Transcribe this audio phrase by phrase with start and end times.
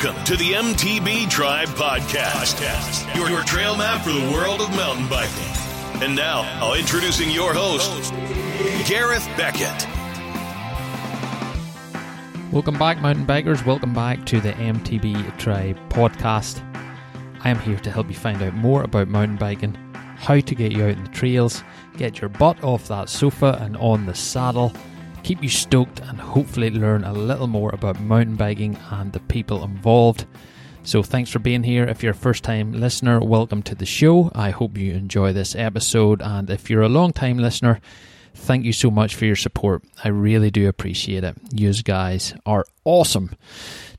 [0.00, 5.08] Welcome to the MTB Tribe Podcast, your, your trail map for the world of mountain
[5.08, 6.00] biking.
[6.00, 8.12] And now, I'll introducing your host,
[8.88, 9.88] Gareth Beckett.
[12.52, 13.66] Welcome back, mountain bikers.
[13.66, 16.62] Welcome back to the MTB Tribe Podcast.
[17.40, 20.70] I am here to help you find out more about mountain biking, how to get
[20.70, 21.64] you out in the trails,
[21.96, 24.72] get your butt off that sofa and on the saddle
[25.28, 29.62] keep you stoked and hopefully learn a little more about mountain biking and the people
[29.62, 30.24] involved.
[30.84, 31.84] So, thanks for being here.
[31.84, 34.32] If you're a first time listener, welcome to the show.
[34.34, 36.22] I hope you enjoy this episode.
[36.22, 37.78] And if you're a long time listener,
[38.34, 39.84] thank you so much for your support.
[40.02, 41.36] I really do appreciate it.
[41.52, 43.36] You guys are awesome.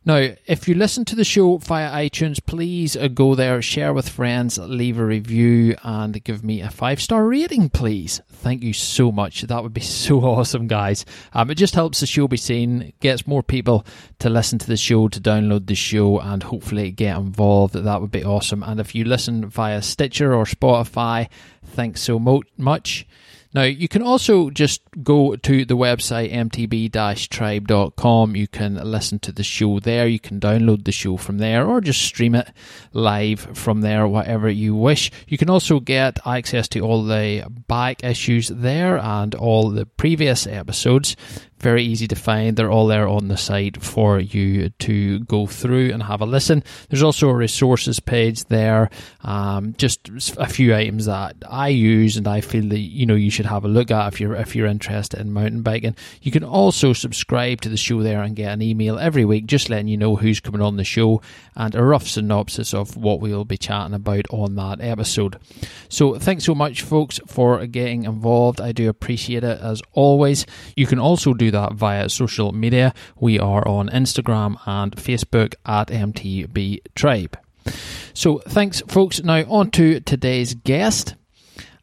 [0.05, 4.07] Now, if you listen to the show via iTunes, please uh, go there, share with
[4.07, 8.21] friends, leave a review, and give me a five star rating, please.
[8.29, 9.41] Thank you so much.
[9.41, 11.05] That would be so awesome, guys.
[11.33, 13.85] Um, it just helps the show be seen, gets more people
[14.19, 17.73] to listen to the show, to download the show, and hopefully get involved.
[17.73, 18.63] That would be awesome.
[18.63, 21.27] And if you listen via Stitcher or Spotify,
[21.61, 23.05] thanks so much.
[23.51, 28.35] Now, you can also just go to the website mtb-tribe.com.
[28.35, 30.07] You can listen to the show there.
[30.07, 32.51] You can download the show from there or just stream it
[32.93, 35.11] live from there, whatever you wish.
[35.27, 40.45] You can also get access to all the back issues there and all the previous
[40.45, 41.15] episodes
[41.59, 42.55] very easy to find.
[42.55, 46.63] They're all there on the site for you to go through and have a listen.
[46.89, 48.89] There's also a resources page there,
[49.23, 53.31] um, just a few items that I use and I feel that you know you
[53.31, 55.95] should have a look at if you're if you're interested in mountain biking.
[56.21, 59.69] You can also subscribe to the show there and get an email every week, just
[59.69, 61.21] letting you know who's coming on the show
[61.55, 65.37] and a rough synopsis of what we will be chatting about on that episode.
[65.89, 68.61] So thanks so much, folks, for getting involved.
[68.61, 70.45] I do appreciate it as always.
[70.75, 72.93] You can also do that via social media.
[73.19, 77.37] We are on Instagram and Facebook at MTB Tribe.
[78.13, 79.21] So thanks, folks.
[79.21, 81.15] Now on to today's guest,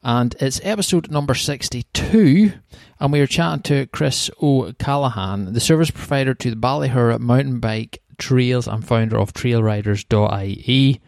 [0.03, 2.53] and it's episode number sixty-two,
[2.99, 8.03] and we are chatting to Chris O'Callaghan, the service provider to the Ballyhoura mountain bike
[8.19, 11.00] trails and founder of trailriders.ie.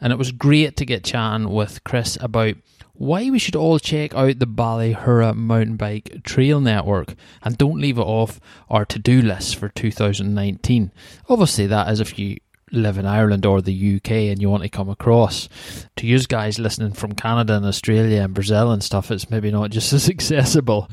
[0.00, 2.56] And it was great to get chatting with Chris about
[3.02, 7.98] why we should all check out the Ballyhoura Mountain Bike Trail Network and don't leave
[7.98, 8.38] it off
[8.70, 10.92] our to do list for 2019.
[11.28, 12.38] Obviously, that is if you
[12.70, 15.48] live in Ireland or the UK and you want to come across.
[15.96, 19.70] To use guys listening from Canada and Australia and Brazil and stuff, it's maybe not
[19.70, 20.88] just as accessible,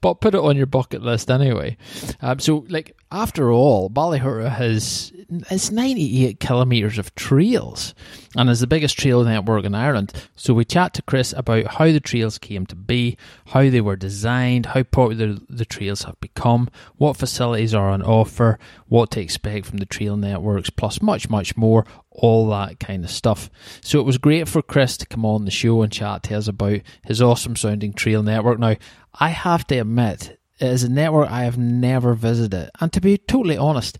[0.00, 1.76] but put it on your bucket list anyway.
[2.22, 5.12] Um, so, like after all, Ballyhoura has
[5.48, 7.94] it's 98 kilometres of trails
[8.36, 10.12] and is the biggest trail network in Ireland.
[10.34, 13.16] So we chat to Chris about how the trails came to be,
[13.46, 18.58] how they were designed, how popular the trails have become, what facilities are on offer,
[18.88, 23.10] what to expect from the trail networks, plus much, much more, all that kind of
[23.10, 23.50] stuff.
[23.82, 26.48] So it was great for Chris to come on the show and chat to us
[26.48, 28.58] about his awesome sounding trail network.
[28.58, 28.76] Now,
[29.14, 33.18] I have to admit, it is a network I have never visited, and to be
[33.18, 33.98] totally honest,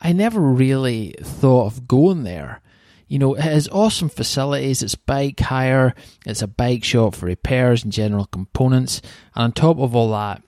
[0.00, 2.60] I never really thought of going there.
[3.06, 4.82] You know, it has awesome facilities.
[4.82, 9.02] It's bike hire, it's a bike shop for repairs and general components.
[9.34, 10.42] And on top of all that,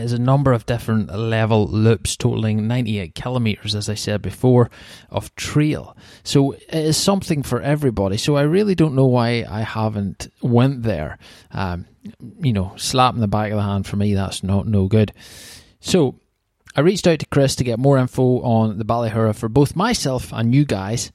[0.00, 4.70] has a number of different level loops totaling 98 kilometers, as I said before,
[5.10, 5.96] of trail.
[6.22, 8.16] So it is something for everybody.
[8.16, 11.18] So I really don't know why I haven't went there.
[11.50, 11.86] Um,
[12.40, 15.12] you know, slap in the back of the hand for me, that's not no good.
[15.80, 16.18] So
[16.74, 20.32] I reached out to Chris to get more info on the Ballyhoura for both myself
[20.32, 21.10] and you guys,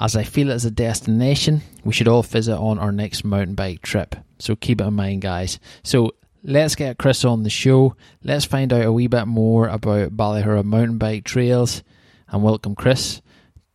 [0.00, 3.54] as I feel it as a destination we should all visit on our next mountain
[3.54, 4.16] bike trip.
[4.40, 5.60] So keep it in mind, guys.
[5.84, 6.14] So
[6.46, 7.96] let's get Chris on the show.
[8.22, 11.82] Let's find out a wee bit more about Ballyhoura mountain bike trails,
[12.28, 13.20] and welcome Chris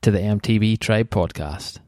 [0.01, 1.79] to the MTB Tribe podcast.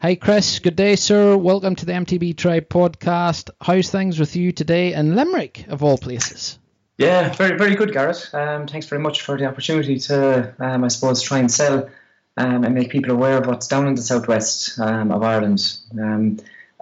[0.00, 0.58] Hi, Chris.
[0.58, 1.36] Good day, sir.
[1.36, 3.50] Welcome to the MTB Tribe podcast.
[3.60, 6.58] How's things with you today in Limerick, of all places?
[6.96, 8.30] Yeah, very very good, Garrett.
[8.32, 11.90] Um, thanks very much for the opportunity to, um, I suppose, try and sell
[12.36, 15.76] um, and make people aware of what's down in the southwest um, of Ireland.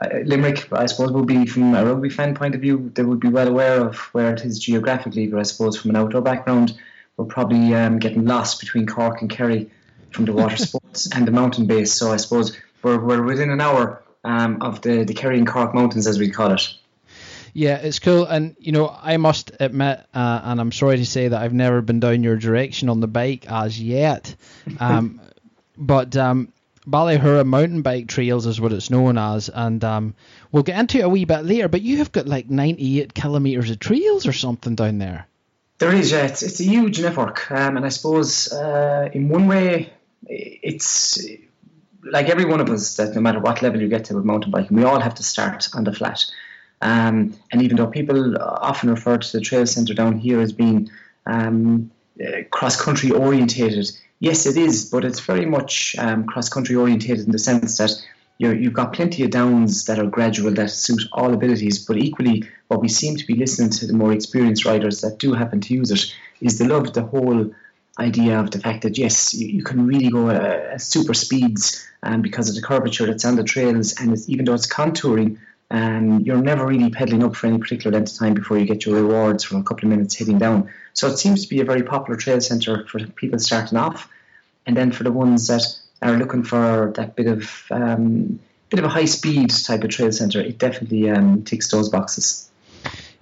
[0.00, 3.20] Um, Limerick, I suppose, would be from a rugby fan point of view, they would
[3.20, 5.26] be well aware of where it is geographically.
[5.26, 6.78] But I suppose from an outdoor background,
[7.16, 9.70] we're probably um, getting lost between Cork and Kerry
[10.10, 11.92] from the water sports and the mountain base.
[11.92, 16.06] So I suppose we're, we're within an hour of the, the Kerry and Cork mountains,
[16.06, 16.74] as we call it.
[17.54, 21.28] Yeah, it's cool, and you know, I must admit, uh, and I'm sorry to say
[21.28, 24.34] that I've never been down your direction on the bike as yet,
[24.80, 25.20] um,
[25.76, 26.50] but um,
[26.86, 30.14] Ballyhoura mountain bike trails is what it's known as, and um,
[30.50, 31.68] we'll get into it a wee bit later.
[31.68, 35.26] But you have got like 98 kilometers of trails or something down there.
[35.78, 36.26] There is, yeah.
[36.26, 39.92] It's, it's a huge network, um, and I suppose uh, in one way,
[40.26, 41.24] it's
[42.04, 44.50] like every one of us that no matter what level you get to with mountain
[44.50, 46.24] biking, we all have to start on the flat.
[46.80, 50.90] Um, and even though people often refer to the trail centre down here as being
[51.26, 53.88] um, uh, cross country orientated,
[54.22, 57.90] yes, it is, but it's very much um, cross country orientated in the sense that
[58.38, 62.44] you have got plenty of downs that are gradual that suit all abilities, but equally,
[62.68, 65.74] what we seem to be listening to the more experienced riders that do happen to
[65.74, 67.52] use it is they love the whole
[67.98, 72.22] idea of the fact that yes, you, you can really go at super speeds um,
[72.22, 75.38] because of the curvature that's on the trails, and even though it's contouring,
[75.72, 78.84] um, you're never really pedaling up for any particular length of time before you get
[78.84, 80.70] your rewards for a couple of minutes hitting down.
[80.92, 84.08] So it seems to be a very popular trail centre for people starting off,
[84.66, 85.64] and then for the ones that
[86.02, 88.38] are looking for that bit of um,
[88.68, 92.50] bit of a high speed type of trail centre, it definitely um, ticks those boxes.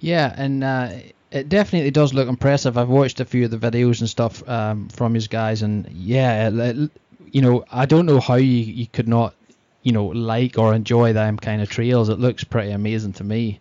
[0.01, 0.89] Yeah, and uh,
[1.31, 2.77] it definitely does look impressive.
[2.77, 6.49] I've watched a few of the videos and stuff um, from his guys, and yeah,
[7.31, 9.35] you know, I don't know how you, you could not,
[9.83, 12.09] you know, like or enjoy them kind of trails.
[12.09, 13.59] It looks pretty amazing to me.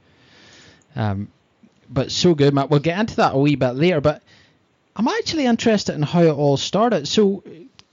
[0.96, 1.28] Um,
[1.88, 2.70] but so good, Matt.
[2.70, 4.22] We'll get into that a wee bit later, but
[4.96, 7.08] I'm actually interested in how it all started.
[7.08, 7.43] So,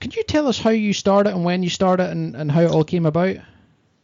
[0.00, 2.70] could you tell us how you started and when you started and, and how it
[2.70, 3.36] all came about?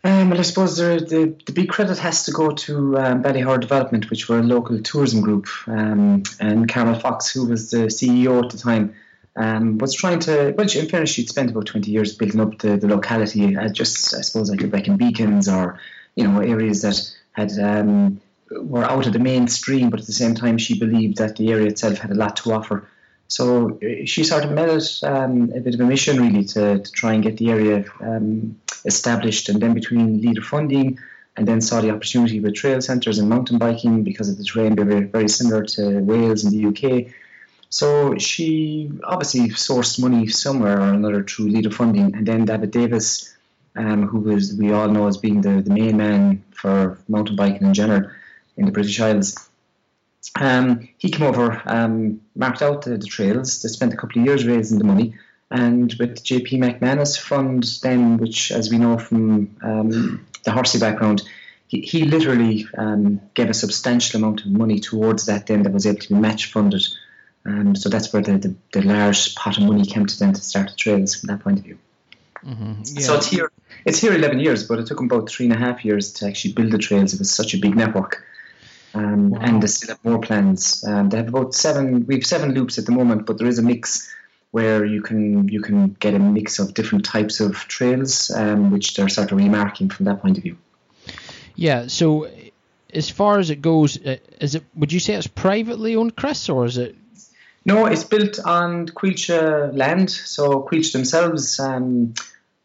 [0.02, 3.58] Um, well, I suppose the, the, the, big credit has to go to um, Ballyhoura
[3.58, 8.44] Development, which were a local tourism group, um, and Carmel Fox, who was the CEO
[8.44, 8.94] at the time,
[9.36, 10.54] um, was trying to.
[10.56, 14.14] Well, in fairness, she'd spent about 20 years building up the, the locality, uh, just
[14.14, 15.80] I suppose like in beacons or
[16.14, 17.00] you know areas that
[17.32, 18.20] had um,
[18.50, 21.66] were out of the mainstream, but at the same time, she believed that the area
[21.66, 22.88] itself had a lot to offer.
[23.28, 26.78] So uh, she sort of made it um, a bit of a mission, really, to,
[26.78, 29.48] to try and get the area um, established.
[29.48, 30.98] And then between leader funding
[31.36, 34.74] and then saw the opportunity with trail centres and mountain biking because of the terrain
[34.74, 37.12] being very, very similar to Wales and the UK.
[37.74, 42.14] So she obviously sourced money somewhere or another through leader funding.
[42.14, 43.34] And then Dafydd Davis,
[43.74, 47.66] um, who was we all know as being the, the main man for mountain biking
[47.66, 48.08] in general
[48.56, 49.34] in the British Isles,
[50.38, 53.60] um, he came over, um, marked out the, the, trails.
[53.60, 55.14] They spent a couple of years raising the money,
[55.50, 61.22] and with JP McManus Fund, then, which, as we know from um, the Horsey background,
[61.66, 65.48] he, he literally um, gave a substantial amount of money towards that.
[65.48, 66.86] Then that was able to be match funded.
[67.46, 70.40] Um, so that's where the, the, the, large pot of money came to them to
[70.40, 71.78] start the trails from that point of view.
[72.44, 72.82] Mm-hmm.
[72.84, 73.00] Yeah.
[73.02, 73.52] So it's here.
[73.84, 76.26] It's here 11 years, but it took them about three and a half years to
[76.26, 77.12] actually build the trails.
[77.12, 78.24] It was such a big network.
[78.94, 79.40] Um, wow.
[79.42, 80.84] And they still have more plans.
[80.86, 82.06] Um, they have about seven.
[82.06, 84.10] We have seven loops at the moment, but there is a mix
[84.52, 88.94] where you can you can get a mix of different types of trails, um, which
[88.94, 90.56] they're sort of remarking from that point of view.
[91.56, 91.88] Yeah.
[91.88, 92.30] So,
[92.92, 94.64] as far as it goes, uh, is it?
[94.76, 96.94] Would you say it's privately owned, Chris, or is it?
[97.66, 100.10] No, it's built on Coillte land.
[100.10, 102.14] So Coillte themselves um,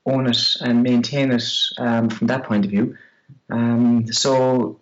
[0.05, 1.43] own it and maintain it
[1.77, 2.97] um, from that point of view.
[3.49, 4.79] Um, so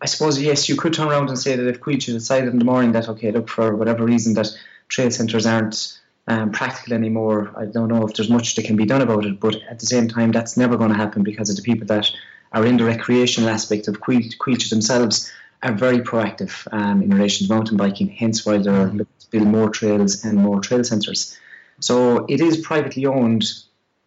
[0.00, 2.64] I suppose yes, you could turn around and say that if Coillte decided in the
[2.64, 4.48] morning that okay, look for whatever reason that
[4.88, 8.86] trail centres aren't um, practical anymore, I don't know if there's much that can be
[8.86, 9.40] done about it.
[9.40, 12.10] But at the same time, that's never going to happen because of the people that
[12.52, 15.30] are in the recreational aspect of Coillte, themselves
[15.62, 18.08] are very proactive um, in relation to mountain biking.
[18.08, 21.38] Hence why they're looking to build more trails and more trail centres.
[21.80, 23.44] So it is privately owned,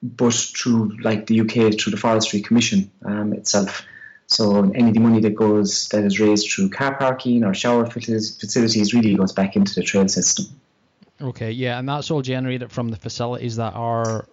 [0.01, 3.83] but through like the UK through the Forestry Commission um, itself.
[4.27, 7.85] So any of the money that goes that is raised through car parking or shower
[7.85, 10.45] facilities really goes back into the trail system.
[11.21, 14.27] Okay, yeah, and that's all generated from the facilities that are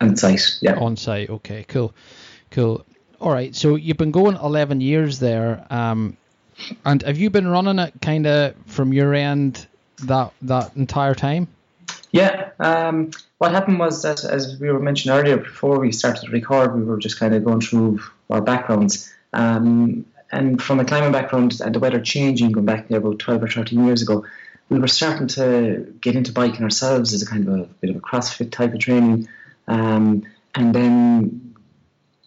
[0.00, 0.58] on site.
[0.60, 1.30] Yeah, on site.
[1.30, 1.92] Okay, cool,
[2.50, 2.84] cool.
[3.20, 6.16] All right, so you've been going 11 years there, um,
[6.84, 9.66] and have you been running it kind of from your end
[10.04, 11.48] that that entire time?
[12.12, 12.50] Yeah.
[12.58, 16.74] Um, what happened was that, as we were mentioned earlier, before we started to record,
[16.74, 19.12] we were just kind of going through our backgrounds.
[19.32, 23.44] Um, and from a climbing background and the weather changing, going back there about 12
[23.44, 24.24] or 13 years ago,
[24.68, 27.96] we were starting to get into biking ourselves as a kind of a bit of
[27.96, 29.28] a CrossFit type of training.
[29.66, 30.24] Um,
[30.54, 31.49] and then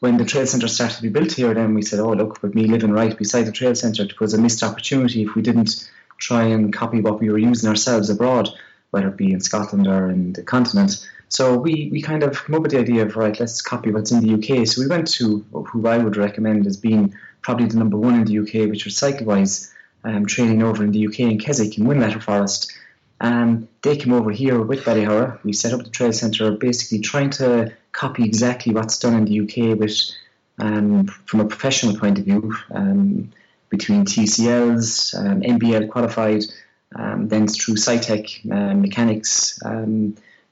[0.04, 2.54] when the trail centre started to be built here, then we said, oh, look, with
[2.54, 5.90] me living right beside the trail centre, it was a missed opportunity if we didn't
[6.18, 8.50] try and copy what we were using ourselves abroad,
[8.92, 11.10] whether it be in Scotland or in the continent.
[11.30, 14.12] So we, we kind of came up with the idea of, right, let's copy what's
[14.12, 14.68] in the UK.
[14.68, 18.26] So we went to who I would recommend as being probably the number one in
[18.26, 19.72] the UK, which was Cyclewise,
[20.04, 22.74] um, training over in the UK in Keswick in Whinlatter Forest.
[23.24, 25.42] Um, they came over here with Ballyhoura.
[25.44, 29.40] We set up the trail centre, basically trying to copy exactly what's done in the
[29.42, 29.98] UK, with
[30.60, 33.32] um, from a professional point of view, um,
[33.70, 36.44] between TCLs, um, qualified,
[36.96, 39.60] um, then through Cytech uh, mechanics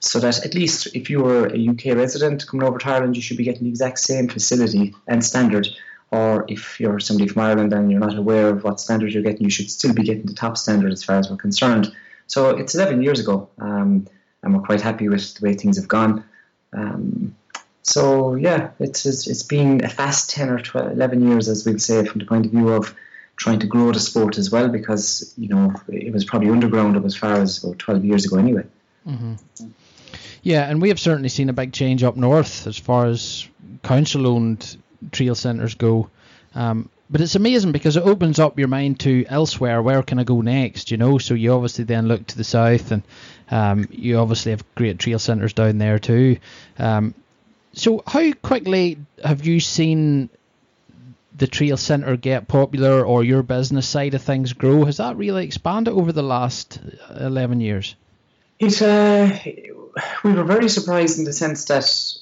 [0.02, 3.22] so that at least if you were a UK resident coming over to Ireland, you
[3.22, 5.68] should be getting the exact same facility and standard.
[6.10, 9.44] Or if you're somebody from Ireland and you're not aware of what standard you're getting,
[9.44, 11.96] you should still be getting the top standard as far as we're concerned.
[12.32, 14.08] So it's 11 years ago, um,
[14.42, 16.24] and we're quite happy with the way things have gone.
[16.72, 17.36] Um,
[17.82, 21.78] so yeah, it's, it's, it's been a fast 10 or 12, 11 years, as we'll
[21.78, 22.96] say, from the point of view of
[23.36, 27.18] trying to grow the sport as well, because you know it was probably underground as
[27.18, 28.64] far as about 12 years ago anyway.
[29.06, 29.34] Mm-hmm.
[30.42, 33.46] Yeah, and we have certainly seen a big change up north as far as
[33.84, 34.78] council-owned
[35.12, 36.10] trail centres go.
[36.56, 39.82] Um, but it's amazing because it opens up your mind to elsewhere.
[39.82, 40.92] Where can I go next?
[40.92, 43.04] You know, so you obviously then look to the south, and
[43.52, 46.38] um, you obviously have great trail centres down there too.
[46.80, 47.14] Um,
[47.74, 50.30] so how quickly have you seen
[51.38, 54.86] the trail centre get popular, or your business side of things grow?
[54.86, 56.80] Has that really expanded over the last
[57.20, 57.96] eleven years?
[58.60, 59.38] It uh,
[60.24, 62.21] we were very surprised in the sense that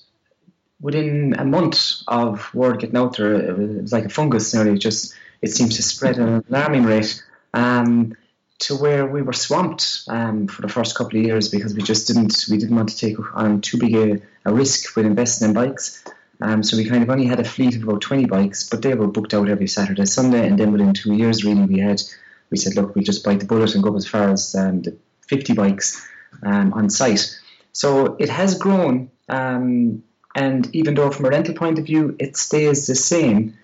[0.82, 4.78] within a month of word getting out there, it was like a fungus nearly.
[4.78, 7.24] Just it seems to spread at an alarming rate.
[7.54, 8.16] Um,
[8.60, 12.08] to where we were swamped um, for the first couple of years because we just
[12.08, 15.54] didn't we didn't want to take on too big a, a risk with investing in
[15.54, 16.04] bikes.
[16.42, 18.94] Um, so we kind of only had a fleet of about 20 bikes, but they
[18.94, 22.02] were booked out every Saturday, Sunday, and then within two years, really, we had
[22.50, 24.98] we said, look, we just bite the bullet and go as far as um, the
[25.28, 26.06] 50 bikes
[26.44, 27.40] um, on site.
[27.74, 30.04] So it has grown, um,
[30.36, 33.58] and even though from a rental point of view it stays the same,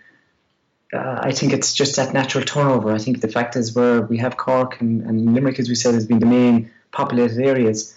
[0.94, 2.94] uh, I think it's just that natural turnover.
[2.94, 5.94] I think the fact is where we have Cork and, and Limerick, as we said,
[5.94, 7.96] has been the main populated areas,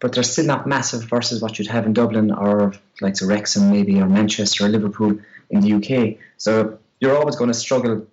[0.00, 3.70] but they're still not massive versus what you'd have in Dublin or like so Wrexham
[3.70, 5.18] maybe or Manchester or Liverpool
[5.50, 6.18] in the UK.
[6.36, 8.06] So you're always going to struggle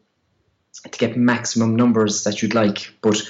[0.83, 3.21] to get maximum numbers that you'd like, but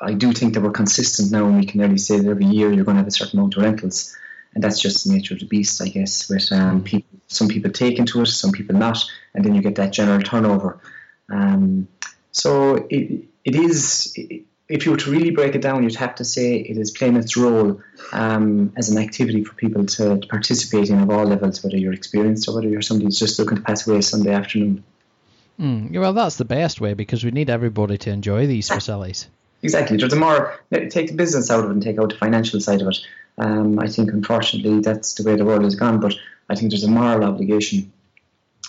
[0.00, 2.72] I do think that we're consistent now, and we can nearly say that every year
[2.72, 4.16] you're going to have a certain amount of rentals,
[4.54, 6.28] and that's just the nature of the beast, I guess.
[6.28, 9.76] With um, people, some people take into it, some people not, and then you get
[9.76, 10.80] that general turnover.
[11.30, 11.88] Um,
[12.32, 14.12] so it, it is.
[14.16, 16.90] It, if you were to really break it down, you'd have to say it is
[16.90, 17.80] playing its role
[18.12, 21.94] um, as an activity for people to, to, participate in of all levels, whether you're
[21.94, 24.84] experienced or whether you're somebody who's just looking to pass away a Sunday afternoon.
[25.58, 29.28] Mm, well, that's the best way because we need everybody to enjoy these facilities.
[29.62, 29.96] Exactly.
[29.96, 32.80] There's a more take the business out of it and take out the financial side
[32.80, 32.98] of it.
[33.38, 36.00] Um, I think unfortunately that's the way the world has gone.
[36.00, 36.14] But
[36.48, 37.92] I think there's a moral obligation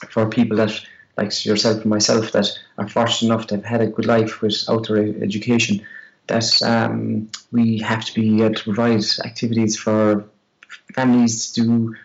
[0.09, 0.79] for people that,
[1.17, 2.47] like yourself and myself, that
[2.77, 5.85] are fortunate enough to have had a good life without their education,
[6.27, 10.25] that um, we have to be able to provide activities for
[10.93, 11.95] families to do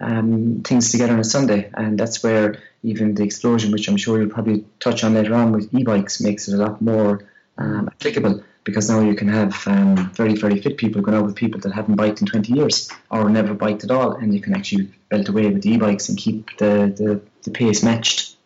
[0.00, 4.20] um, things together on a Sunday, and that's where even the explosion, which I'm sure
[4.20, 7.24] you'll probably touch on later on with e-bikes, makes it a lot more
[7.56, 11.36] um, applicable because now you can have um, very, very fit people going out with
[11.36, 14.56] people that haven't biked in 20 years or never biked at all, and you can
[14.56, 18.36] actually belt away with the e-bikes and keep the, the, the pace matched.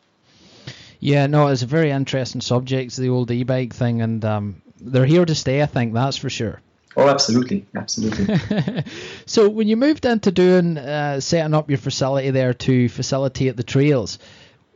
[1.00, 5.24] Yeah, no, it's a very interesting subject, the old e-bike thing, and um, they're here
[5.24, 6.60] to stay, I think, that's for sure.
[6.96, 8.82] Oh, absolutely, absolutely.
[9.26, 13.62] so, when you moved into doing uh, setting up your facility there to facilitate the
[13.62, 14.18] trails,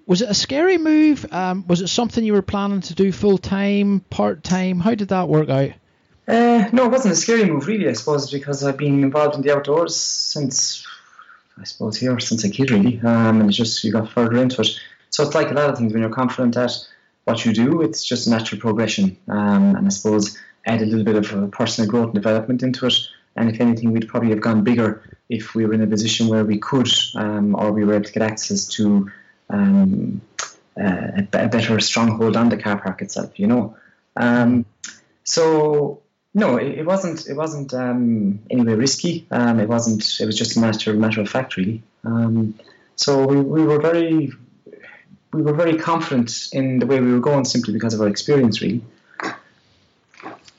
[0.07, 1.27] was it a scary move?
[1.33, 4.81] Um, was it something you were planning to do full time, part time?
[4.81, 5.71] How did that work out?
[6.27, 7.89] Uh, no, it wasn't a scary move, really.
[7.89, 10.87] I suppose because I've been involved in the outdoors since,
[11.59, 13.01] I suppose, here since a kid, really.
[13.01, 14.69] Um, and it's just you got further into it.
[15.11, 16.73] So it's like a lot of things when you're confident at
[17.25, 17.83] what you do.
[17.83, 21.91] It's just a natural progression, um, and I suppose add a little bit of personal
[21.91, 22.95] growth and development into it.
[23.35, 26.45] And if anything, we'd probably have gone bigger if we were in a position where
[26.45, 29.11] we could, um, or we were able to get access to
[29.53, 30.21] um,
[30.81, 33.77] uh, a, a, better stronghold on the car park itself, you know.
[34.17, 34.65] Um,
[35.25, 36.03] so
[36.35, 37.29] no, it, it, wasn't.
[37.29, 39.27] It wasn't um, anyway risky.
[39.31, 40.21] Um, it wasn't.
[40.21, 41.83] It was just a matter matter of fact, really.
[42.05, 42.59] Um,
[42.97, 44.33] so we, we were very
[45.33, 48.61] we were very confident in the way we were going, simply because of our experience,
[48.61, 48.83] really.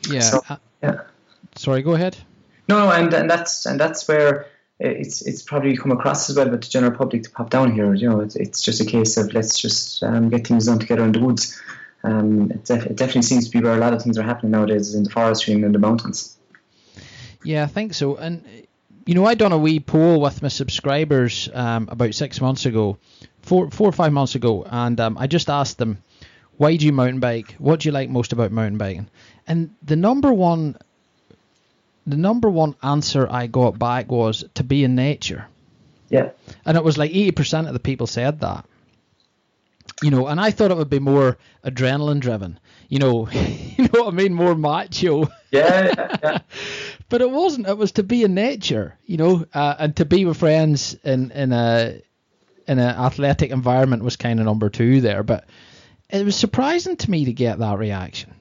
[0.10, 0.20] Yeah.
[0.20, 1.02] So, uh, yeah.
[1.56, 2.18] Sorry, go ahead.
[2.68, 4.48] No, no, and, and that's and that's where
[4.80, 7.94] it's it's probably come across as well with the general public to pop down here.
[7.94, 11.04] You know, it's, it's just a case of let's just um, get things done together
[11.04, 11.62] in the woods.
[12.04, 14.52] Um, it, def- it, definitely seems to be where a lot of things are happening
[14.52, 16.38] nowadays in the forestry and in the mountains.
[17.44, 18.18] Yeah, I think so.
[18.18, 18.44] And
[19.06, 22.98] you know, I done a wee poll with my subscribers um, about six months ago,
[23.42, 26.04] four four or five months ago, and um, I just asked them,
[26.58, 27.56] "Why do you mountain bike?
[27.58, 29.10] What do you like most about mountain biking?"
[29.48, 30.78] And the number one
[32.06, 35.48] the number one answer I got back was to be in nature.
[36.10, 36.32] Yeah.
[36.66, 38.66] And it was like 80% of the people said that.
[40.02, 42.60] You know, and I thought it would be more adrenaline driven.
[42.90, 45.30] You know, you know what I mean, more macho.
[45.52, 46.40] Yeah, yeah, yeah.
[47.10, 47.68] but it wasn't.
[47.68, 51.32] It was to be in nature, you know, uh, and to be with friends in
[51.32, 52.02] in a
[52.68, 55.24] in an athletic environment was kind of number two there.
[55.24, 55.46] But
[56.10, 58.34] it was surprising to me to get that reaction.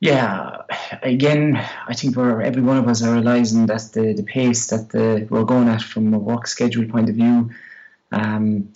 [0.00, 0.62] Yeah,
[1.02, 4.88] again, I think we're every one of us are realizing that the, the pace that
[4.88, 7.50] the, we're going at from a work schedule point of view,
[8.10, 8.72] um,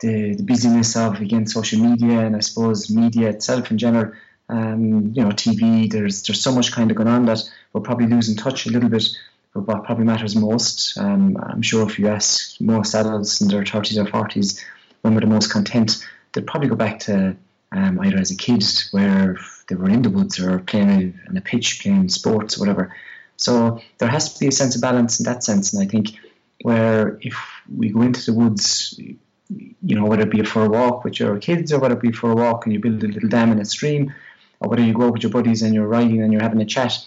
[0.00, 4.14] the, the busyness of again social media and I suppose media itself in general,
[4.48, 5.88] um, you know, TV.
[5.88, 8.88] There's there's so much kind of going on that we're probably losing touch a little
[8.88, 9.08] bit
[9.54, 10.98] with what probably matters most.
[10.98, 14.60] Um, I'm sure if you ask most adults in their 30s or 40s
[15.02, 17.36] when we're the most content, they'd probably go back to
[17.74, 19.36] um, either as a kid where
[19.68, 22.94] they were in the woods or playing on a pitch, playing sports or whatever.
[23.36, 25.72] So there has to be a sense of balance in that sense.
[25.72, 26.10] And I think
[26.62, 27.36] where if
[27.74, 31.36] we go into the woods, you know, whether it be for a walk with your
[31.38, 33.58] kids or whether it be for a walk and you build a little dam in
[33.58, 34.14] a stream,
[34.60, 37.04] or whether you go with your buddies and you're riding and you're having a chat,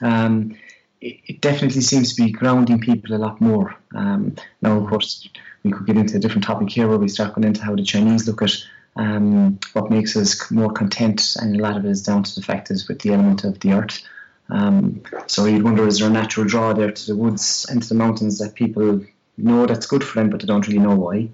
[0.00, 0.56] um,
[1.00, 3.76] it, it, definitely seems to be grounding people a lot more.
[3.94, 5.28] Um, now, of course,
[5.62, 7.82] we could get into a different topic here where we start going into how the
[7.82, 8.52] Chinese look at
[8.98, 12.42] um, what makes us more content, and a lot of it is down to the
[12.42, 14.02] fact is with the element of the earth.
[14.50, 17.88] Um, so you'd wonder is there a natural draw there to the woods and to
[17.88, 19.04] the mountains that people
[19.36, 21.28] know that's good for them, but they don't really know why.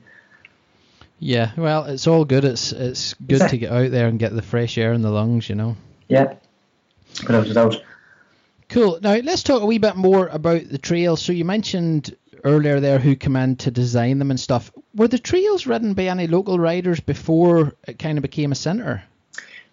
[1.19, 2.45] Yeah, well, it's all good.
[2.45, 3.59] It's it's good exactly.
[3.59, 5.77] to get out there and get the fresh air in the lungs, you know.
[6.07, 6.35] Yeah,
[7.23, 7.83] without a doubt.
[8.69, 8.99] Cool.
[9.01, 11.17] Now let's talk a wee bit more about the trail.
[11.17, 12.15] So you mentioned
[12.45, 14.71] earlier there who come in to design them and stuff.
[14.95, 19.03] Were the trails ridden by any local riders before it kind of became a centre?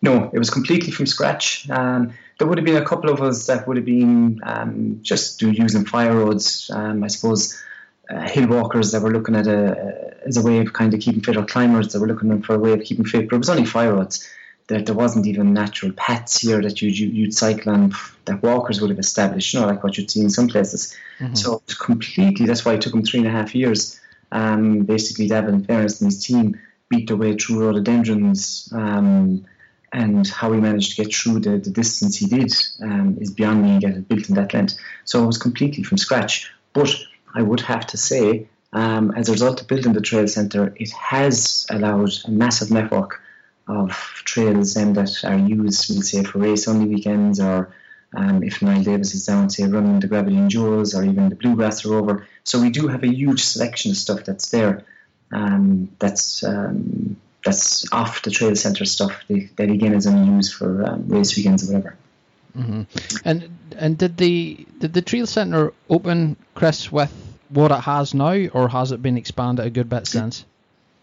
[0.02, 1.70] No, it was completely from scratch.
[1.70, 5.42] Um, there would have been a couple of us that would have been um, just
[5.44, 6.72] using fire roads.
[6.74, 7.62] Um, I suppose
[8.10, 11.22] uh, hill walkers that were looking at a, as a way of kind of keeping
[11.22, 13.30] fit, or climbers that were looking for a way of keeping fit.
[13.30, 14.28] But it was only fire roads.
[14.72, 17.94] There, there wasn't even natural paths here that you'd, you'd cycle on
[18.26, 20.96] that walkers would have established, you know, like what you'd see in some places.
[21.20, 21.36] Mm-hmm.
[21.36, 24.00] So completely, that's why it took him three and a half years.
[24.32, 26.58] Um, basically, Davin Ferris and his team
[26.88, 28.70] beat their way through rhododendrons.
[28.72, 29.46] Um,
[29.94, 33.62] and how he managed to get through the, the distance he did um, is beyond
[33.64, 34.76] me get it built in that length.
[35.04, 36.50] So it was completely from scratch.
[36.72, 36.96] But
[37.36, 40.92] I would have to say, um, as a result of building the trail centre, it
[40.92, 43.22] has allowed a massive network
[43.72, 43.92] of
[44.26, 47.74] trails um, that are used, we'll say, for race only weekends, or
[48.14, 51.86] um, if Niall Davis is down, say, running the Gravity Enduros or even the Bluegrass
[51.86, 52.28] are over.
[52.44, 54.84] So we do have a huge selection of stuff that's there.
[55.32, 60.54] Um, that's um, that's off the trail centre stuff that, that again is only used
[60.54, 61.96] for um, race weekends or whatever.
[62.58, 62.82] Mm-hmm.
[63.24, 67.14] And and did the did the trail centre open, Chris, with
[67.50, 70.46] what it has now, or has it been expanded a good bit since?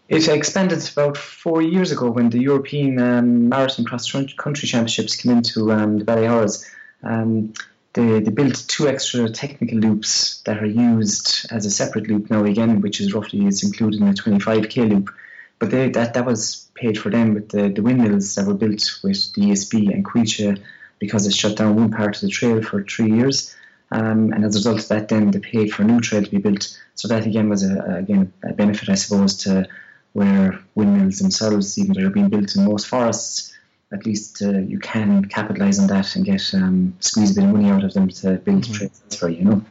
[0.09, 5.33] It expanded about four years ago when the European um, Marathon Cross Country Championships came
[5.33, 6.65] into um, the Ballyhoura.
[7.03, 7.53] Um,
[7.93, 12.43] they, they built two extra technical loops that are used as a separate loop now
[12.43, 15.11] again, which is roughly is included in a 25k loop.
[15.59, 18.99] But they, that that was paid for them with the, the windmills that were built
[19.03, 20.59] with the ESB and Coillte
[20.97, 23.55] because it shut down one part of the trail for three years.
[23.91, 26.31] Um, and as a result of that, then they paid for a new trail to
[26.31, 26.75] be built.
[26.95, 29.67] So that again was a, again a benefit, I suppose, to
[30.13, 33.53] where windmills themselves, even though they're being built in most forests,
[33.91, 37.55] at least uh, you can capitalise on that and get um, squeeze a bit of
[37.55, 38.73] money out of them to build mm-hmm.
[38.73, 39.65] trails for you know.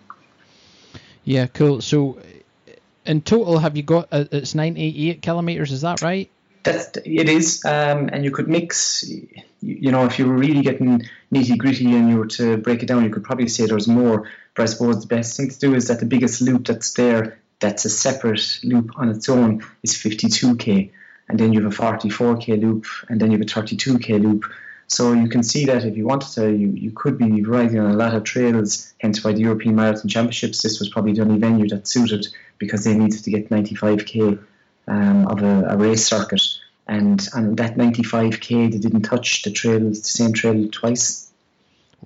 [1.24, 1.81] Yeah, cool.
[1.81, 2.18] So
[3.05, 5.72] in total, have you got uh, it's 98 kilometers?
[5.72, 6.31] Is that right?
[6.62, 9.05] That's it is, um, and you could mix.
[9.61, 12.87] You know, if you were really getting nitty gritty and you were to break it
[12.87, 14.29] down, you could probably say there's more.
[14.55, 17.40] But I suppose the best thing to do is that the biggest loop that's there,
[17.61, 20.90] that's a separate loop on its own, is 52k,
[21.29, 24.44] and then you have a 44k loop, and then you have a 32k loop.
[24.87, 27.90] So you can see that if you wanted to, you, you could be riding on
[27.90, 28.94] a lot of trails.
[28.99, 32.85] Hence why the European Marathon Championships, this was probably the only venue that suited because
[32.85, 34.42] they needed to get 95k
[34.88, 36.42] um, of a, a, race circuit.
[36.87, 41.31] And on that 95k, they didn't touch the trail, the same trail twice.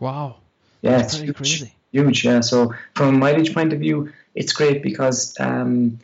[0.00, 0.38] Wow.
[0.80, 1.74] Yeah, That's it's huge, crazy.
[1.92, 2.24] huge.
[2.24, 2.40] Yeah.
[2.40, 5.98] So from a mileage point of view, it's great because um,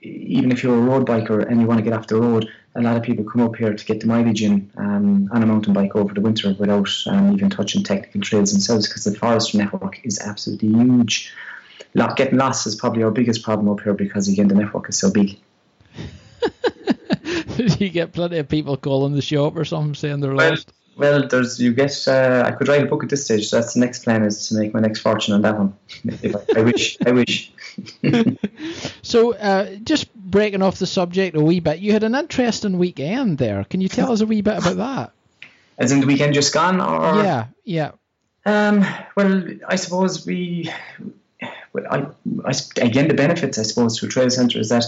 [0.00, 2.82] even if you're a road biker and you want to get off the road, a
[2.82, 5.72] lot of people come up here to get the mileage in um, on a mountain
[5.72, 10.00] bike over the winter without um, even touching technical trails themselves because the forestry network
[10.04, 11.32] is absolutely huge.
[12.16, 15.10] Getting lost is probably our biggest problem up here because again the network is so
[15.10, 15.38] big.
[17.56, 20.72] Did you get plenty of people calling the shop or something saying they're well, lost?
[20.98, 21.96] Well, there's you get.
[22.08, 23.48] Uh, I could write a book at this stage.
[23.48, 25.74] So that's the next plan is to make my next fortune on that one.
[26.24, 26.98] I, I wish.
[27.06, 27.52] I wish.
[29.02, 33.38] so, uh, just breaking off the subject a wee bit, you had an interesting weekend
[33.38, 33.64] there.
[33.64, 35.12] Can you tell us a wee bit about that?
[35.78, 37.92] As in the weekend just gone, or yeah, yeah.
[38.44, 38.84] Um,
[39.14, 40.72] well, I suppose we,
[41.72, 42.06] well, I,
[42.44, 44.84] I, again, the benefits, I suppose, to a trail centre is that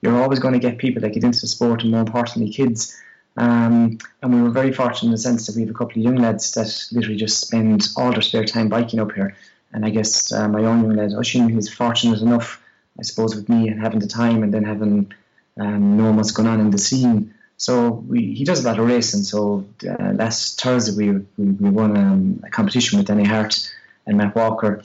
[0.00, 2.98] you're always going to get people that get into the sport, and more importantly, kids.
[3.36, 6.04] Um, and we were very fortunate in the sense that we have a couple of
[6.04, 9.36] young lads that literally just spend all their spare time biking up here.
[9.72, 12.62] And I guess uh, my own young lad, Oisin, is fortunate enough,
[12.98, 15.12] I suppose, with me and having the time and then having
[15.58, 17.34] um, knowing what's going on in the scene.
[17.56, 19.22] So we, he does a lot of racing.
[19.22, 23.72] So uh, last Thursday we, we, we won um, a competition with Danny Hart
[24.06, 24.82] and Matt Walker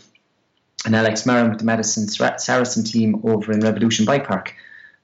[0.85, 4.53] and Alex Marin with the Madison Saracen team over in Revolution Bike Park.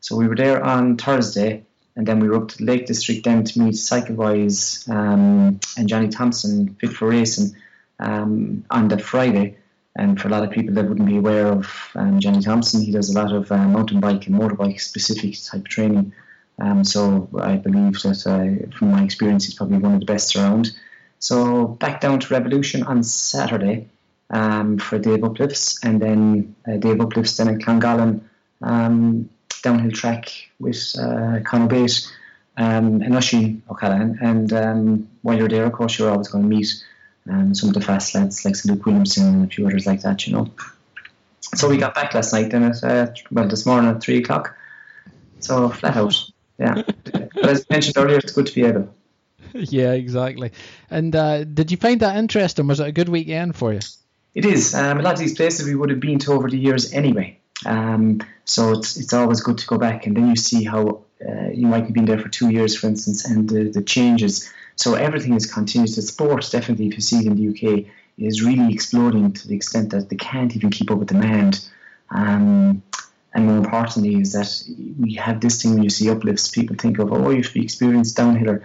[0.01, 3.23] So we were there on Thursday and then we were up to the Lake District
[3.23, 7.56] then to meet Cyclewise um, and Johnny Thompson, Fit for Racing,
[7.99, 9.58] um, on the Friday.
[9.95, 12.91] And for a lot of people that wouldn't be aware of um, Johnny Thompson, he
[12.91, 16.13] does a lot of uh, mountain bike and motorbike specific type training.
[16.60, 20.36] Um, so I believe that uh, from my experience, he's probably one of the best
[20.36, 20.75] around.
[21.19, 23.88] So back down to Revolution on Saturday
[24.32, 28.21] um, for Dave uplifts, and then day of uplifts then at Llangollen
[28.63, 29.29] um,
[29.63, 32.12] downhill track with uh, Conor Bate
[32.58, 34.19] um, and Oisin O'Callaghan.
[34.21, 36.84] And um, while you're there, of course, you're always going to meet
[37.28, 40.28] um, some of the fast lads like Luke Williamson and a few others like that,
[40.28, 40.52] you know.
[41.56, 44.56] So we got back last night then at, uh, well, this morning at 3 o'clock.
[45.39, 46.15] So flat out,
[46.58, 46.84] yeah.
[47.04, 48.93] but as I mentioned earlier, it's good to be able.
[49.54, 50.52] Yeah, exactly.
[50.89, 52.67] And uh, did you find that interesting?
[52.67, 53.82] Was it a good weekend for you?
[54.34, 54.73] It is.
[54.73, 57.39] Um, a lot of these places we would have been to over the years anyway.
[57.65, 61.49] Um, so it's it's always good to go back and then you see how uh,
[61.54, 64.52] you might have been there for two years, for instance, and the, the changes.
[64.76, 65.95] So everything is continuous.
[65.95, 67.86] The sport, definitely, if you see it in the UK,
[68.17, 71.65] is really exploding to the extent that they can't even keep up with demand.
[72.10, 72.84] Um,
[73.34, 74.63] and more importantly, is that
[74.99, 78.13] we have this thing when you see uplifts, people think of, oh, if you experience
[78.13, 78.63] downhiller,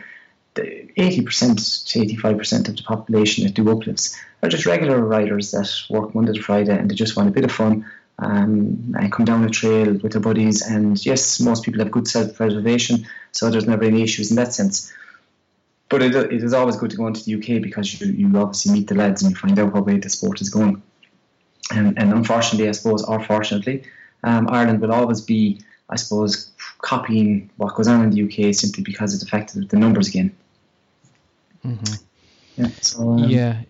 [0.54, 6.14] 80% to 85% of the population that do uplifts are just regular riders that work
[6.14, 7.86] Monday to Friday and they just want a bit of fun
[8.18, 10.62] um, and come down a trail with their buddies.
[10.62, 14.52] And yes, most people have good self preservation, so there's never any issues in that
[14.52, 14.92] sense.
[15.88, 18.72] But it, it is always good to go into the UK because you, you obviously
[18.72, 20.82] meet the lads and you find out what way the sport is going.
[21.70, 23.84] And, and unfortunately, I suppose, or fortunately,
[24.24, 28.82] um, Ireland will always be, I suppose, copying what goes on in the UK simply
[28.82, 30.34] because of the fact that the numbers again.
[31.64, 31.94] Mm-hmm.
[32.56, 33.62] Yeah, so, um, yeah,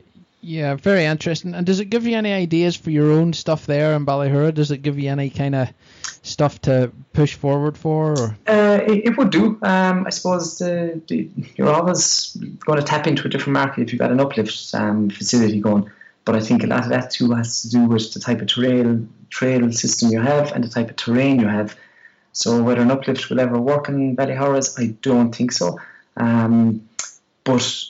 [0.48, 1.54] yeah, very interesting.
[1.54, 4.54] And does it give you any ideas for your own stuff there in Ballyhoura?
[4.54, 5.68] Does it give you any kind of
[6.22, 8.14] stuff to push forward for?
[8.46, 9.58] Uh, it, it, would do.
[9.61, 13.98] Um, I suppose the, you're always going to tap into a different market if you've
[13.98, 15.90] got an uplift um, facility going.
[16.24, 18.46] But I think a lot of that too has to do with the type of
[18.48, 21.76] trail trail system you have and the type of terrain you have.
[22.32, 25.78] So whether an uplift will ever work in Ballyhoura's, I don't think so.
[26.16, 26.88] Um,
[27.44, 27.84] but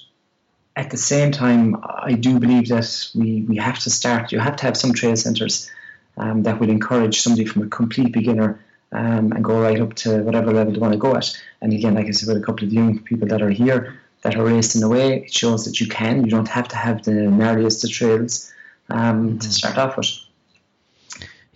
[0.78, 4.54] at the same time, I do believe that we, we have to start, you have
[4.56, 5.68] to have some trail centres
[6.16, 8.60] um, that will encourage somebody from a complete beginner
[8.92, 11.36] um, and go right up to whatever level they want to go at.
[11.60, 14.36] And again, like I said, with a couple of young people that are here that
[14.36, 16.24] are racing away, it shows that you can.
[16.24, 18.52] You don't have to have the gnarliest of trails
[18.88, 19.38] um, mm-hmm.
[19.38, 20.10] to start off with.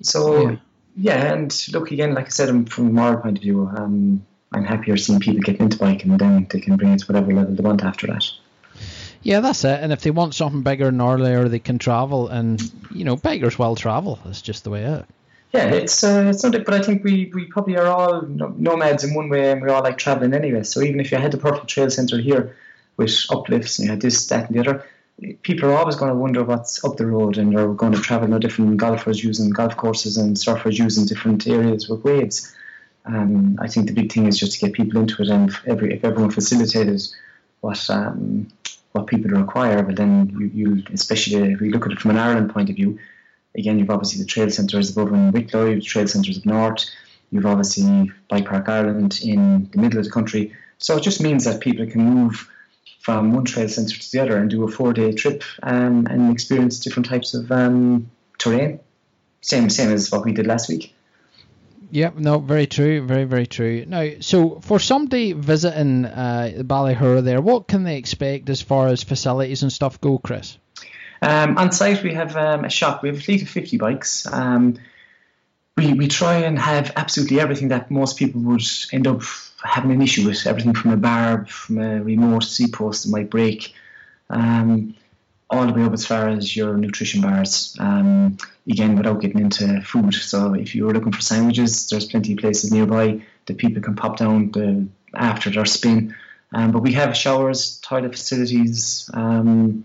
[0.02, 0.56] So, yeah.
[0.96, 1.32] yeah.
[1.32, 4.96] and look, again, like I said, from a moral point of view, um, I'm happier
[4.96, 7.62] seeing people getting into biking and then they can bring it to whatever level they
[7.62, 8.24] want after that.
[9.22, 9.80] Yeah, that's it.
[9.80, 12.28] And if they want something bigger and gnarlier, they can travel.
[12.28, 14.18] And you know, bikers will travel.
[14.26, 15.04] It's just the way it.
[15.52, 16.52] Yeah, it's uh, it's not.
[16.64, 19.82] But I think we, we probably are all nomads in one way, and we all
[19.82, 20.62] like traveling anyway.
[20.62, 22.56] So even if you had the perfect trail center here
[22.96, 24.84] with uplifts and you had this, that, and the other,
[25.42, 28.28] people are always going to wonder what's up the road, and they're going to travel.
[28.28, 32.54] No different golfers using golf courses and surfers using different areas with waves.
[33.04, 35.62] Um, I think the big thing is just to get people into it, and if,
[35.66, 37.02] every, if everyone facilitated
[37.60, 38.48] what um,
[38.92, 39.82] what people require.
[39.82, 42.76] But then you, you especially if we look at it from an Ireland point of
[42.76, 42.98] view,
[43.56, 46.84] again, you've obviously the trail centres above in Wicklow, you've the trail centres up north,
[47.30, 50.54] you've obviously Bike Park Ireland in the middle of the country.
[50.78, 52.48] So it just means that people can move
[53.00, 56.32] from one trail centre to the other and do a four day trip um, and
[56.32, 58.78] experience different types of um, terrain.
[59.40, 60.94] Same, same as what we did last week.
[61.92, 63.84] Yep, no, very true, very, very true.
[63.86, 69.02] Now, so for somebody visiting uh, Ballyhoura there, what can they expect as far as
[69.02, 70.56] facilities and stuff go, Chris?
[71.20, 73.02] Um, on site, we have um, a shop.
[73.02, 74.26] We have a fleet of 50 bikes.
[74.26, 74.78] Um,
[75.76, 79.20] we, we try and have absolutely everything that most people would end up
[79.62, 80.46] having an issue with.
[80.46, 83.74] Everything from a barb, from a remote seat post that might break.
[84.30, 84.94] Um,
[85.52, 87.76] all the way up as far as your nutrition bars.
[87.78, 88.38] Um,
[88.68, 90.14] again, without getting into food.
[90.14, 93.94] So if you were looking for sandwiches, there's plenty of places nearby that people can
[93.94, 96.16] pop down the, after their spin.
[96.54, 99.10] Um, but we have showers, toilet facilities.
[99.12, 99.84] Um,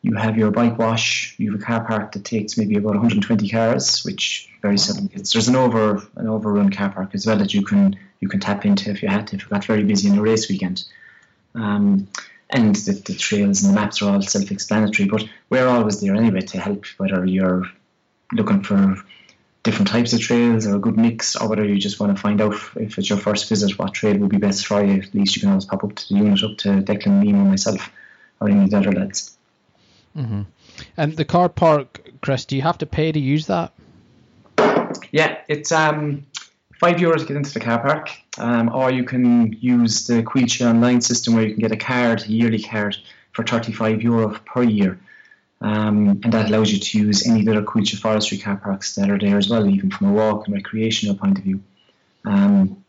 [0.00, 3.48] you have your bike wash, you have a car park that takes maybe about 120
[3.48, 5.32] cars, which very seldom gets.
[5.32, 8.66] There's an over an overrun car park as well that you can you can tap
[8.66, 10.84] into if you had to if you got very busy in a race weekend.
[11.54, 12.08] Um,
[12.50, 16.40] and the, the trails and the maps are all self-explanatory, but we're always there anyway
[16.40, 17.64] to help whether you're
[18.32, 19.02] looking for
[19.62, 22.40] different types of trails or a good mix, or whether you just want to find
[22.40, 25.00] out if it's your first visit what trail would be best for you.
[25.00, 27.44] At least you can always pop up to the unit, up to Declan, Liam, or
[27.44, 27.90] myself,
[28.40, 29.36] or any of the other lads.
[30.16, 30.42] Mm-hmm.
[30.96, 33.72] And the car park, Chris, do you have to pay to use that?
[35.10, 36.26] Yeah, it's um,
[36.84, 40.68] five euros to get into the car park, um, or you can use the Coillte
[40.68, 42.94] online system where you can get a card, a yearly card,
[43.32, 44.98] for 35 euro per year.
[45.62, 48.96] Um, and that allows you to use any of the other Coillte forestry car parks
[48.96, 51.62] that are there as well, even from a walk and recreational point of view.
[52.26, 52.84] Um,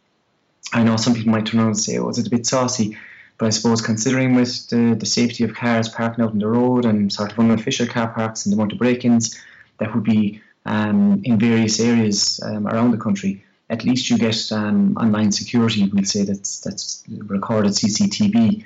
[0.74, 2.98] I know some people might turn around and say, oh, is it a bit saucy?
[3.38, 6.84] But I suppose considering with the, the safety of cars parking out on the road
[6.84, 9.42] and sort of unofficial car parks and the amount of break-ins
[9.78, 14.52] that would be um, in various areas um, around the country, at least you get
[14.52, 15.88] um, online security.
[15.88, 18.64] We'll say that's that's recorded CCTV.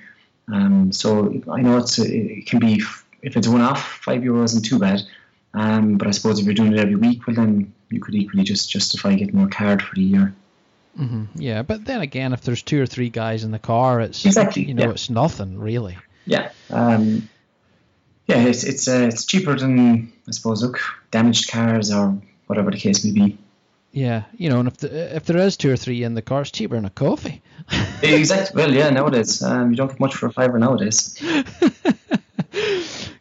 [0.51, 2.81] Um, so I know it's a, it can be
[3.21, 5.01] if it's one off, five euros isn't too bad.
[5.53, 8.43] Um, but I suppose if you're doing it every week, well then you could equally
[8.43, 10.35] just justify getting more card for the year.
[10.99, 11.25] Mm-hmm.
[11.35, 14.65] Yeah, but then again, if there's two or three guys in the car, it's exactly
[14.65, 14.91] you know yeah.
[14.91, 15.97] it's nothing really.
[16.25, 17.29] Yeah, um,
[18.27, 22.77] yeah, it's it's uh, it's cheaper than I suppose look damaged cars or whatever the
[22.77, 23.37] case may be.
[23.91, 26.41] Yeah, you know, and if the, if there is two or three in the car,
[26.41, 27.41] it's cheaper than a coffee.
[28.03, 28.61] exactly.
[28.61, 31.19] Well, yeah, nowadays um, you don't get much for a fiver nowadays.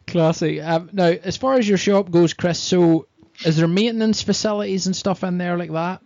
[0.07, 0.61] Classic.
[0.61, 3.07] Um, now, as far as your shop goes, Chris, so
[3.45, 6.01] is there maintenance facilities and stuff in there like that?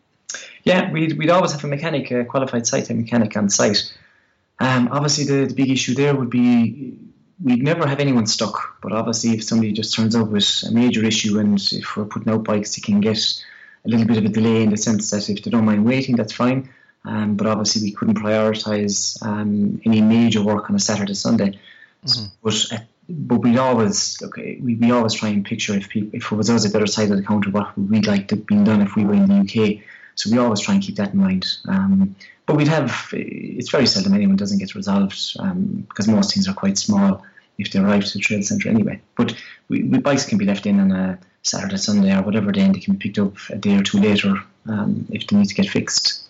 [0.64, 3.94] Yeah, we'd, we'd always have a mechanic, a qualified site mechanic on site.
[4.60, 6.98] Um, obviously, the, the big issue there would be
[7.44, 11.04] we'd never have anyone stuck, but obviously, if somebody just turns up with a major
[11.04, 13.44] issue and if we're putting out bikes, you can get
[13.86, 16.16] a little bit of a delay in the sense that if they don't mind waiting,
[16.16, 16.70] that's fine.
[17.06, 21.60] Um, but obviously, we couldn't prioritise um, any major work on a Saturday, Sunday.
[22.06, 22.26] Mm-hmm.
[22.42, 26.32] But uh, but we'd always okay, we we always try and picture if people, if
[26.32, 28.38] it was us at the other side of the counter, what would we like to
[28.38, 29.84] be done if we were in the UK.
[30.16, 31.46] So we always try and keep that in mind.
[31.68, 32.16] Um,
[32.46, 36.54] but we'd have it's very seldom anyone doesn't get resolved um, because most things are
[36.54, 37.26] quite small
[37.58, 39.02] if they arrive to the trail centre anyway.
[39.16, 39.36] But
[39.70, 42.76] we, we, bikes can be left in on a Saturday, Sunday, or whatever day, and
[42.76, 44.36] they can be picked up a day or two later
[44.68, 46.24] um, if they need to get fixed.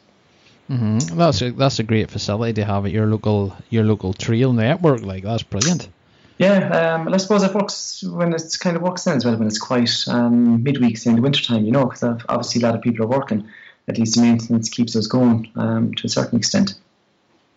[0.69, 1.17] Mm-hmm.
[1.17, 5.01] That's a that's a great facility to have at your local your local trail network.
[5.01, 5.89] Like that's brilliant.
[6.37, 9.47] Yeah, um, I suppose it works when it's kind of works then as well when
[9.47, 13.05] it's quiet um, midweeks in the wintertime, you know, because obviously a lot of people
[13.05, 13.47] are working.
[13.87, 16.75] At least the maintenance keeps us going um, to a certain extent.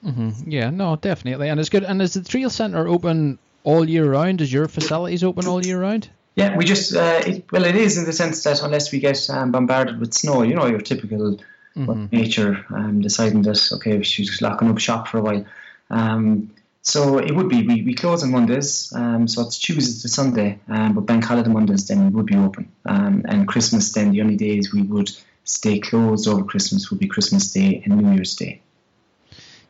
[0.04, 0.50] Mm-hmm.
[0.50, 1.84] Yeah, no, definitely, and it's good.
[1.84, 4.40] And is the trail centre open all year round?
[4.40, 6.08] Is your facilities open all year round?
[6.36, 9.28] Yeah, we just uh, it, well, it is in the sense that unless we get
[9.28, 11.38] um, bombarded with snow, you know, your typical
[11.76, 12.06] mm-hmm.
[12.12, 15.44] nature um, deciding that okay, she's locking up shop for a while.
[15.90, 16.50] Um,
[16.82, 20.60] so it would be we, we close on Mondays, um, so it's Tuesday to Sunday,
[20.68, 24.20] um, but bank holiday Mondays then we would be open, um, and Christmas then the
[24.20, 25.10] only days we would
[25.44, 28.60] stay closed over Christmas would be Christmas Day and New Year's Day.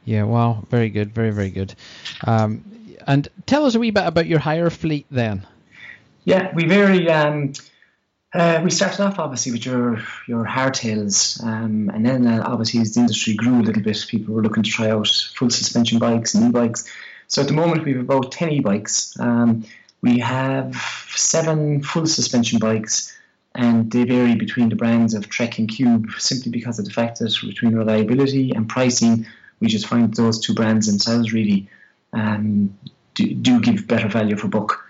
[0.04, 1.74] Yeah, wow, very good, very very good.
[2.26, 2.75] Um,
[3.06, 5.46] and tell us a wee bit about your hire fleet then.
[6.24, 7.52] Yeah, we very um,
[8.34, 12.94] uh, we started off obviously with your your hardtails, um, and then uh, obviously as
[12.94, 16.34] the industry grew a little bit, people were looking to try out full suspension bikes
[16.34, 16.90] and e-bikes.
[17.28, 19.18] So at the moment we have about ten e-bikes.
[19.18, 19.64] Um,
[20.02, 20.76] we have
[21.08, 23.16] seven full suspension bikes,
[23.54, 27.18] and they vary between the brands of Trek and Cube simply because of the fact
[27.18, 29.26] that between reliability and pricing,
[29.60, 31.68] we just find those two brands themselves really
[32.12, 32.76] um,
[33.14, 34.84] do, do give better value for buck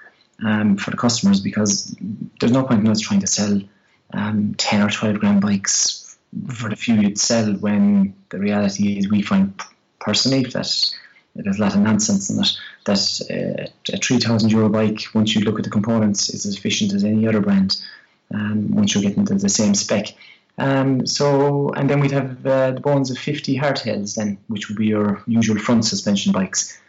[0.44, 1.96] um, for the customers because
[2.40, 3.60] there's no point in us trying to sell
[4.12, 6.16] um, 10 or 12 grand bikes
[6.52, 9.58] for the few you'd sell when the reality is we find
[10.00, 10.92] personally that
[11.34, 12.48] there's a lot of nonsense in it
[12.84, 16.92] that uh, a 3000 euro bike once you look at the components is as efficient
[16.92, 17.76] as any other brand
[18.34, 20.14] um, once you're getting to the same spec.
[20.58, 24.78] Um, so and then we'd have uh, the bones of 50 hardtails then which would
[24.78, 26.80] be your usual front suspension bikes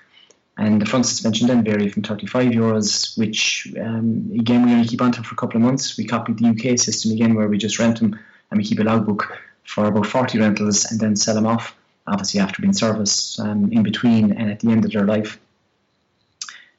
[0.58, 5.02] and the front suspension then vary from 35 euros, which um, again we only keep
[5.02, 5.98] on to for a couple of months.
[5.98, 8.84] We copied the UK system again, where we just rent them and we keep a
[8.84, 11.76] logbook for about 40 rentals and then sell them off,
[12.08, 15.40] obviously after being serviced um, in between and at the end of their life.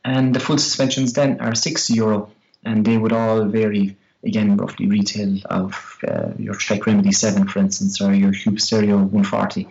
[0.05, 2.31] And the full suspensions then are 60 euro,
[2.65, 7.61] and they would all vary again roughly retail of uh, your Trek Remedy 7, for
[7.61, 9.69] instance, or your Cube Stereo 140.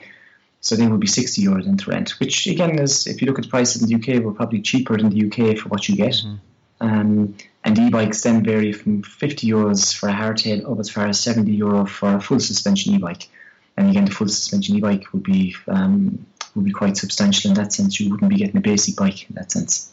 [0.62, 3.46] So they would be 60 euros into rent, which again is, if you look at
[3.46, 6.14] the prices in the UK, we're probably cheaper than the UK for what you get.
[6.14, 6.36] Mm-hmm.
[6.80, 11.20] Um, and e-bikes then vary from 50 euros for a hardtail up as far as
[11.20, 13.28] 70 euro for a full suspension e-bike.
[13.76, 17.74] And again, the full suspension e-bike would be um, would be quite substantial in that
[17.74, 18.00] sense.
[18.00, 19.92] You wouldn't be getting a basic bike in that sense.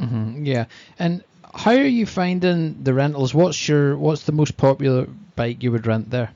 [0.00, 0.66] Mm-hmm, yeah,
[0.98, 1.24] and
[1.54, 3.34] how are you finding the rentals?
[3.34, 6.30] What's your what's the most popular bike you would rent there?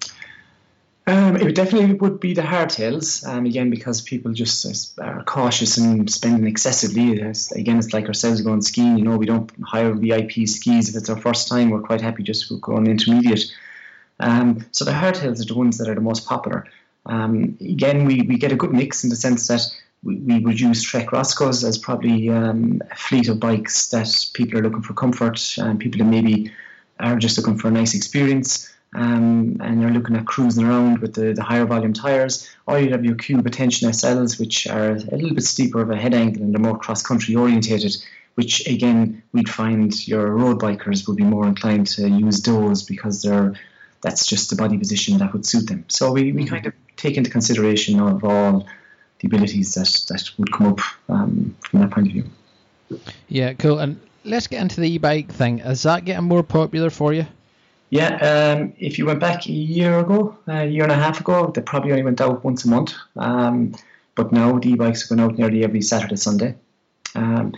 [1.05, 3.27] Um, it definitely would be the hardtails.
[3.27, 7.21] Um, again, because people just are cautious and spending excessively.
[7.21, 8.99] It's, again, it's like ourselves going skiing.
[8.99, 11.71] You know, we don't hire VIP skis if it's our first time.
[11.71, 13.53] We're quite happy just going intermediate.
[14.21, 16.69] Um, so the hardtails are the ones that are the most popular.
[17.05, 19.63] Um, again, we, we get a good mix in the sense that
[20.05, 24.61] we, we would use Trek Roscoe's as probably um, a fleet of bikes that people
[24.61, 26.53] are looking for comfort and people that maybe
[27.01, 31.15] are just looking for a nice experience um, and you're looking at cruising around with
[31.15, 35.17] the, the higher volume tyres, or you'd have your Cube Attention SLs, which are a
[35.17, 37.97] little bit steeper of a head angle and they're more cross country orientated,
[38.35, 43.23] which again we'd find your road bikers would be more inclined to use those because
[43.23, 43.55] they're
[44.03, 45.85] that's just the body position that would suit them.
[45.89, 48.67] So we, we kind of take into consideration of all
[49.21, 52.25] the abilities that, that would come up um, from that point of view.
[53.29, 53.79] Yeah, cool.
[53.79, 55.61] And let's get into the e-bike thing.
[55.61, 57.27] Is that getting more popular for you?
[57.93, 61.53] Yeah, um, if you went back a year ago, a year and a half ago,
[61.55, 62.95] they probably only went out once a month.
[63.17, 63.75] Um,
[64.15, 66.55] but now the e-bikes are going out nearly every Saturday, Sunday.
[67.15, 67.53] Um,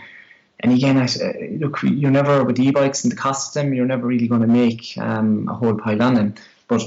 [0.59, 3.85] and again, I, uh, look, you're never with e-bikes and the cost of them, you're
[3.85, 6.35] never really going to make um, a whole pile on them.
[6.67, 6.81] But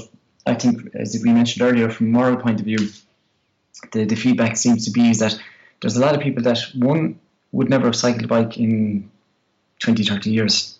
[0.45, 2.89] I think, as we mentioned earlier, from a moral point of view,
[3.93, 5.41] the, the feedback seems to be is that
[5.81, 7.19] there's a lot of people that one
[7.51, 9.09] would never have cycled a bike in
[9.79, 10.78] 20, 30 years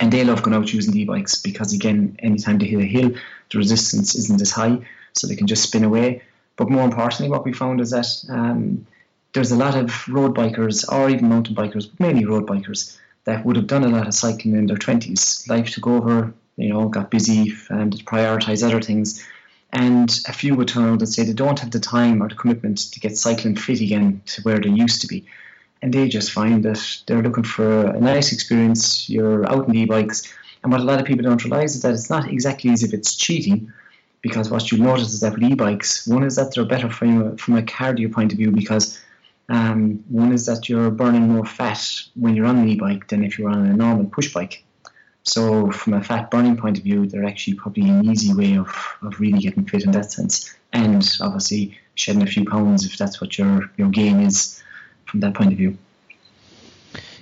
[0.00, 3.10] and they love going out using the e-bikes because again anytime they hit a hill
[3.50, 4.78] the resistance isn't as high
[5.12, 6.22] so they can just spin away.
[6.56, 8.86] But more importantly what we found is that um,
[9.32, 13.44] there's a lot of road bikers or even mountain bikers but mainly road bikers that
[13.44, 16.88] would have done a lot of cycling in their 20s life took over you know
[16.88, 19.24] got busy and prioritized other things.
[19.70, 22.34] And a few would turn around and say they don't have the time or the
[22.34, 25.26] commitment to get cycling fit again to where they used to be
[25.82, 29.08] and they just find that they're looking for a nice experience.
[29.08, 32.10] You're out in e-bikes, and what a lot of people don't realize is that it's
[32.10, 33.72] not exactly as if it's cheating,
[34.20, 37.36] because what you notice is that with e-bikes, one is that they're better from a,
[37.36, 39.00] from a cardio point of view because
[39.48, 41.80] um, one is that you're burning more fat
[42.14, 44.64] when you're on an e-bike than if you're on a normal push bike.
[45.22, 48.74] So from a fat burning point of view, they're actually probably an easy way of,
[49.02, 50.54] of really getting fit in that sense.
[50.72, 54.62] And obviously shedding a few pounds if that's what your, your game is
[55.08, 55.76] from that point of view.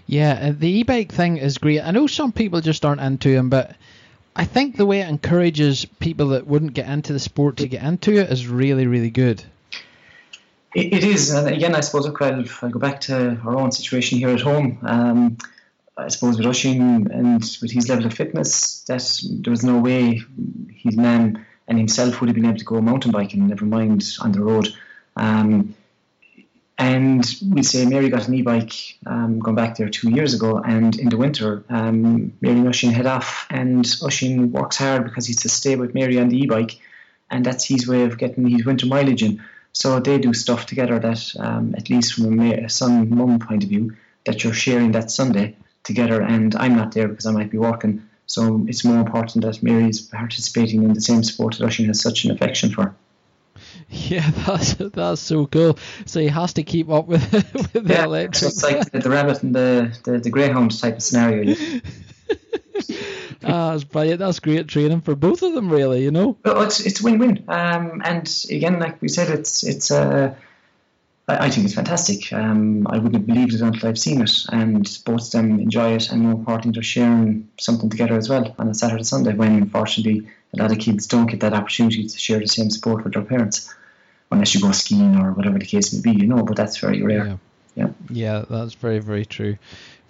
[0.07, 1.81] Yeah, uh, the e-bike thing is great.
[1.81, 3.75] I know some people just aren't into them, but
[4.37, 7.83] I think the way it encourages people that wouldn't get into the sport to get
[7.83, 9.43] into it is really, really good.
[10.75, 13.73] it, it is, and again, I suppose look, I'll, I'll go back to our own
[13.73, 14.79] situation here at home.
[14.83, 15.39] Um,
[15.97, 19.03] I suppose with Oisín and with his level of fitness, that
[19.43, 20.23] there was no way
[20.71, 24.33] his man and himself would have been able to go mountain biking, never mind on
[24.33, 24.69] the road.
[25.17, 25.75] Um,
[26.79, 28.73] and we say Mary got an e-bike
[29.07, 32.93] um, going back there two years ago, and in the winter, um, Mary and Oisín
[32.93, 36.79] head off, and Oisín works hard because he's to stay with Mary on the e-bike,
[37.31, 39.43] and that's his way of getting his winter mileage in.
[39.73, 43.71] So they do stuff together that, um, at least from a son mum point of
[43.71, 47.59] view, that you're sharing that Sunday together, and I'm not there because I might be
[47.59, 48.03] working.
[48.27, 52.01] So it's more important that Mary is participating in the same sport that Oisín has
[52.01, 52.95] such an affection for.
[53.89, 55.79] Yeah, that's that's so cool.
[56.05, 58.51] So he has to keep up with with the yeah, electric.
[58.51, 61.55] It's like the, the rabbit and the, the, the greyhound type of scenario.
[63.45, 64.21] ah, that's brilliant.
[64.21, 66.03] That's great training for both of them, really.
[66.03, 66.37] You know.
[66.45, 67.45] Well, it's it's win win.
[67.49, 70.35] Um, and again, like we said, it's it's uh,
[71.29, 72.33] I, I think it's fantastic.
[72.33, 75.95] Um, I wouldn't have believed it until I've seen it, and both of them enjoy
[75.95, 79.35] it, and more importantly, they're sharing something together as well on a Saturday Sunday.
[79.35, 83.05] When unfortunately a lot of kids don't get that opportunity to share the same sport
[83.05, 83.73] with their parents
[84.31, 87.03] unless you go skiing or whatever the case may be, you know, but that's very
[87.03, 87.27] rare.
[87.27, 87.37] Yeah,
[87.75, 89.57] yeah, yeah that's very, very true.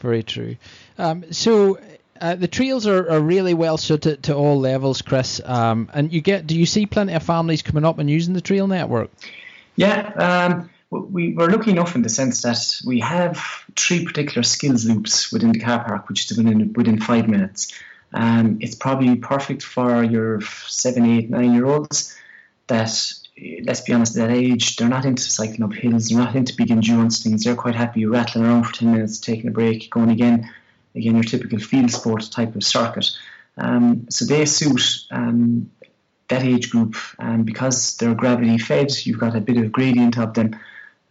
[0.01, 0.57] Very true.
[0.99, 1.79] Um, so
[2.21, 5.41] uh, the trails are, are really well suited to all levels, Chris.
[5.45, 8.41] Um, and you get, do you see plenty of families coming up and using the
[8.41, 9.11] trail network?
[9.75, 13.43] Yeah, um, we, were lucky enough in the sense that we have
[13.77, 17.73] three particular skills loops within the car park, which is within, within five minutes.
[18.13, 22.17] Um, it's probably perfect for your seven, eight, nine year olds
[22.69, 23.13] that
[23.65, 26.57] let's be honest, at that age, they're not into cycling up hills, they're not into
[26.57, 27.45] big endurance things.
[27.45, 30.51] They're quite happy rattling around for 10 minutes, taking a break, going again.
[30.95, 33.11] Again, your typical field sport type of circuit.
[33.59, 34.81] Um, so they suit
[35.11, 35.71] um,
[36.29, 40.33] that age group, and because they're gravity fed, you've got a bit of gradient of
[40.33, 40.59] them.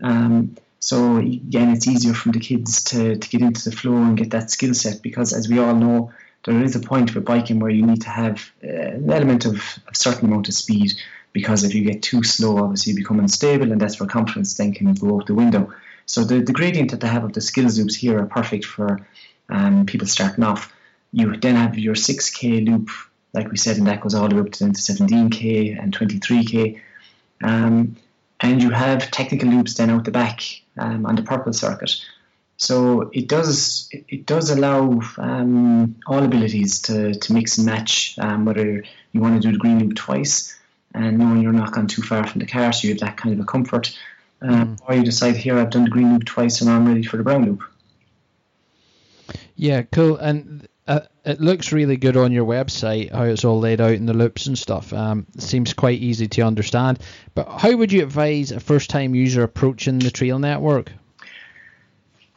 [0.02, 4.16] Um, So again, it's easier for the kids to, to get into the flow and
[4.16, 6.12] get that skill set because, as we all know,
[6.44, 9.56] there is a point with biking where you need to have uh, an element of
[9.88, 10.94] a certain amount of speed
[11.34, 14.74] because if you get too slow, obviously you become unstable, and that's where confidence then
[14.74, 15.74] can go out the window.
[16.06, 19.06] So the, the gradient that they have of the skills loops here are perfect for
[19.50, 20.72] um, people starting off.
[21.12, 22.90] You then have your 6k loop,
[23.34, 26.80] like we said, and that goes all the way up to 17k and 23k.
[27.44, 27.96] Um,
[28.40, 30.42] and you have technical loops then out the back
[30.78, 31.96] um, on the purple circuit.
[32.58, 38.46] So it does it does allow um, all abilities to, to mix and match, um,
[38.46, 40.58] whether you want to do the green loop twice
[40.94, 43.36] and knowing you're not gone too far from the car, so you have that kind
[43.36, 43.98] of a comfort.
[44.42, 44.80] Um, mm.
[44.88, 47.24] Or you decide here I've done the green loop twice and I'm ready for the
[47.24, 47.64] brown loop.
[49.56, 50.18] Yeah, cool.
[50.18, 54.06] And uh, it looks really good on your website how it's all laid out in
[54.06, 54.94] the loops and stuff.
[54.94, 57.00] Um, seems quite easy to understand.
[57.34, 60.92] But how would you advise a first-time user approaching the Trail Network?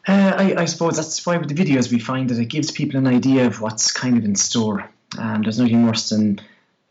[0.07, 2.96] Uh, I, I, suppose that's why with the videos we find that it gives people
[2.96, 4.88] an idea of what's kind of in store.
[5.18, 6.40] Um, there's nothing worse than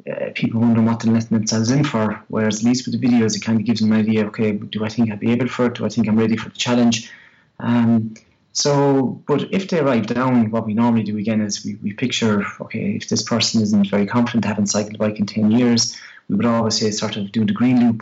[0.08, 2.24] uh, people wondering what they're letting themselves in for.
[2.28, 4.28] Whereas at least with the videos, it kind of gives them an idea.
[4.28, 5.74] Okay, do I think I'll be able for it?
[5.74, 7.12] Do I think I'm ready for the challenge?
[7.60, 8.14] Um,
[8.58, 12.44] so, but if they arrive down, what we normally do again is we, we picture,
[12.60, 15.96] okay, if this person isn't very confident, haven't cycled a bike in 10 years,
[16.28, 18.02] we would always say sort of do the green loop,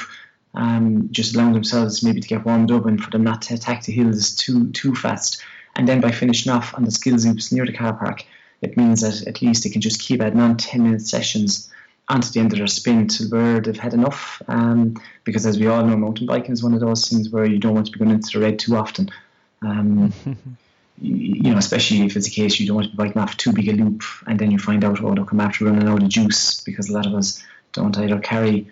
[0.53, 3.83] um, just allowing themselves maybe to get warmed up and for them not to attack
[3.83, 5.43] the hills too too fast.
[5.75, 8.23] And then by finishing off on the skills loops near the car park,
[8.61, 11.69] it means that at least they can just keep adding on 10 minute sessions
[12.07, 14.41] onto the end of their spin to where they've had enough.
[14.47, 14.95] Um,
[15.25, 17.73] because as we all know, mountain biking is one of those things where you don't
[17.73, 19.09] want to be going into the red too often.
[19.61, 20.13] Um,
[21.01, 23.51] you know, especially if it's a case you don't want to be biking off too
[23.51, 26.09] big a loop, and then you find out, oh, look, I'm after running out of
[26.09, 27.43] juice because a lot of us
[27.73, 28.67] don't either carry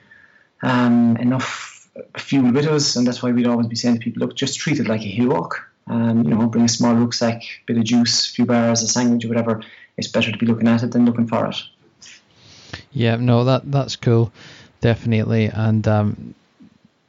[0.62, 4.36] um, enough fuel with us, and that's why we'd always be saying to people, look,
[4.36, 5.70] just treat it like a hill walk.
[5.86, 9.26] Um, you know, bring a small rucksack, bit of juice, a few bars, a sandwich,
[9.26, 9.62] or whatever.
[9.98, 11.58] It's better to be looking at it than looking for it.
[12.94, 14.32] Yeah, no, that that's cool,
[14.80, 16.36] definitely, and um,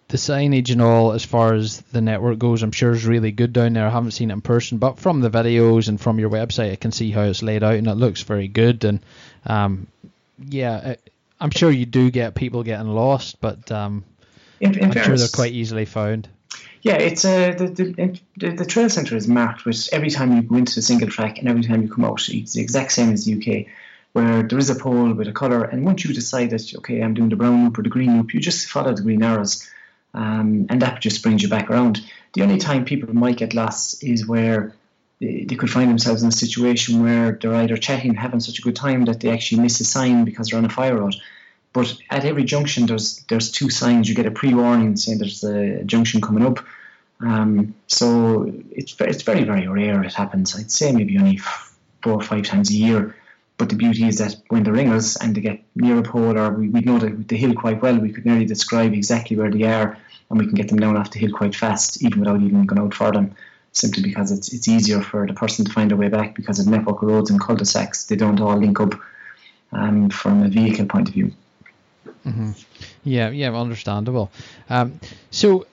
[0.09, 3.53] the signage and all as far as the network goes, I'm sure is really good
[3.53, 3.87] down there.
[3.87, 6.77] I haven't seen it in person, but from the videos and from your website, I
[6.77, 8.85] can see how it's laid out, and it looks very good.
[8.85, 9.01] And
[9.47, 9.87] um,
[10.49, 14.05] yeah, it, I'm sure you do get people getting lost, but um,
[14.61, 16.29] in, in I'm fairness, sure they're quite easily found.
[16.83, 20.43] Yeah, it's uh, the, the, the, the trail centre is marked with every time you
[20.43, 22.29] go into the single track and every time you come out.
[22.29, 23.73] It's the exact same as the UK,
[24.13, 27.15] where there is a pole with a colour, and once you decide that okay, I'm
[27.15, 29.69] doing the brown loop or the green loop, you just follow the green arrows
[30.15, 32.01] um, and that just brings you back around.
[32.35, 34.75] The only time people might get lost is where
[35.21, 38.77] they, could find themselves in a situation where they're either chatting, having such a good
[38.77, 41.15] time that they actually miss a sign because they're on a fire road.
[41.73, 44.09] But at every junction, there's there's two signs.
[44.09, 46.65] You get a pre-warning saying there's a junction coming up.
[47.21, 50.57] Um, so it's it's very very rare it happens.
[50.57, 51.39] I'd say maybe only
[52.03, 53.17] four or five times a year.
[53.57, 56.37] But the beauty is that when they ring us and they get near a pole
[56.37, 59.51] or we, we know the, the hill quite well, we could nearly describe exactly where
[59.51, 59.97] they are
[60.31, 62.81] and we can get them down off the hill quite fast, even without even going
[62.81, 63.35] out for them,
[63.73, 66.67] simply because it's it's easier for the person to find their way back because of
[66.67, 68.05] network roads and cul-de-sacs.
[68.05, 68.95] They don't all link up
[69.73, 71.33] um, from a vehicle point of view.
[72.27, 72.53] Mm-hmm.
[73.05, 74.31] Yeah, yeah, understandable.
[74.71, 74.99] Um,
[75.31, 75.67] so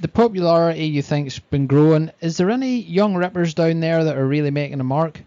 [0.00, 2.10] the popularity you think's been growing.
[2.20, 5.20] Is there any young rippers down there that are really making a mark?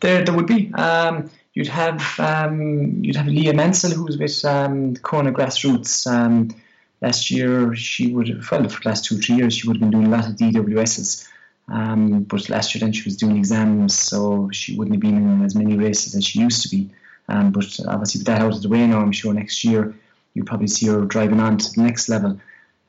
[0.00, 0.72] There, there would be.
[0.74, 6.06] Um, you'd have um, you'd have Leah Mansell, who's with um, Kona Grassroots.
[6.06, 6.54] Um,
[7.00, 9.80] last year she would have, well, for the last two, three years, she would have
[9.80, 11.28] been doing a lot of EWSs.
[11.68, 15.44] Um, but last year then she was doing exams, so she wouldn't have been in
[15.44, 16.90] as many races as she used to be.
[17.28, 19.94] Um, but obviously, with that out of the way now, I'm sure next year
[20.32, 22.40] you'll probably see her driving on to the next level.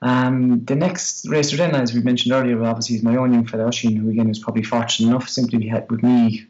[0.01, 3.65] Um, the next racer then, as we mentioned earlier, obviously is my own young fella,
[3.65, 6.45] Oisín, who again is probably fortunate enough simply to had with me,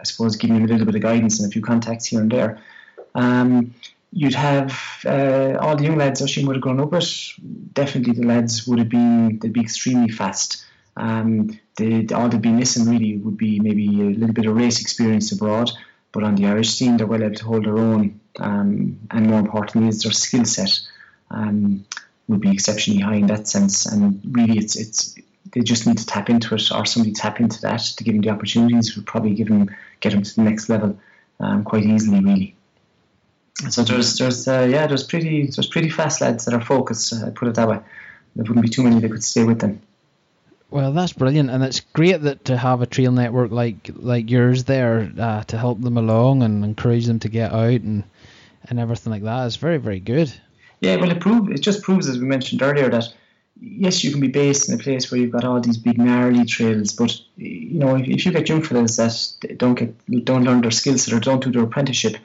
[0.00, 2.30] I suppose, giving him a little bit of guidance and a few contacts here and
[2.30, 2.60] there.
[3.14, 3.72] Um,
[4.10, 4.72] you'd have
[5.04, 7.10] uh, all the young lads Oisín would have grown up with.
[7.72, 10.64] Definitely, the lads would have been they'd be extremely fast.
[10.96, 14.80] Um, they, all they'd be missing really would be maybe a little bit of race
[14.80, 15.70] experience abroad.
[16.10, 19.40] But on the Irish scene, they're well able to hold their own, um, and more
[19.40, 20.80] importantly, is their skill set
[21.30, 21.84] um,
[22.28, 23.86] would be exceptionally high in that sense.
[23.86, 25.16] And really, it's it's
[25.52, 28.22] they just need to tap into it, or somebody tap into that to give them
[28.22, 28.96] the opportunities.
[28.96, 29.68] Would probably give them
[30.00, 30.98] get them to the next level
[31.40, 32.56] um, quite easily, really.
[33.70, 37.12] So there's there's uh, yeah there's pretty there's pretty fast lads that are focused.
[37.12, 37.80] Uh, put it that way.
[38.36, 39.80] There wouldn't be too many that could stay with them.
[40.70, 44.64] Well, that's brilliant, and it's great that to have a trail network like like yours
[44.64, 48.04] there uh, to help them along and encourage them to get out and
[48.68, 50.32] and everything like that is very very good.
[50.80, 53.12] Yeah, well, it prove it just proves as we mentioned earlier that
[53.60, 56.44] yes, you can be based in a place where you've got all these big gnarly
[56.44, 60.60] trails, but you know, if, if you get young fellas that don't get don't learn
[60.60, 62.18] their skills or don't do their apprenticeship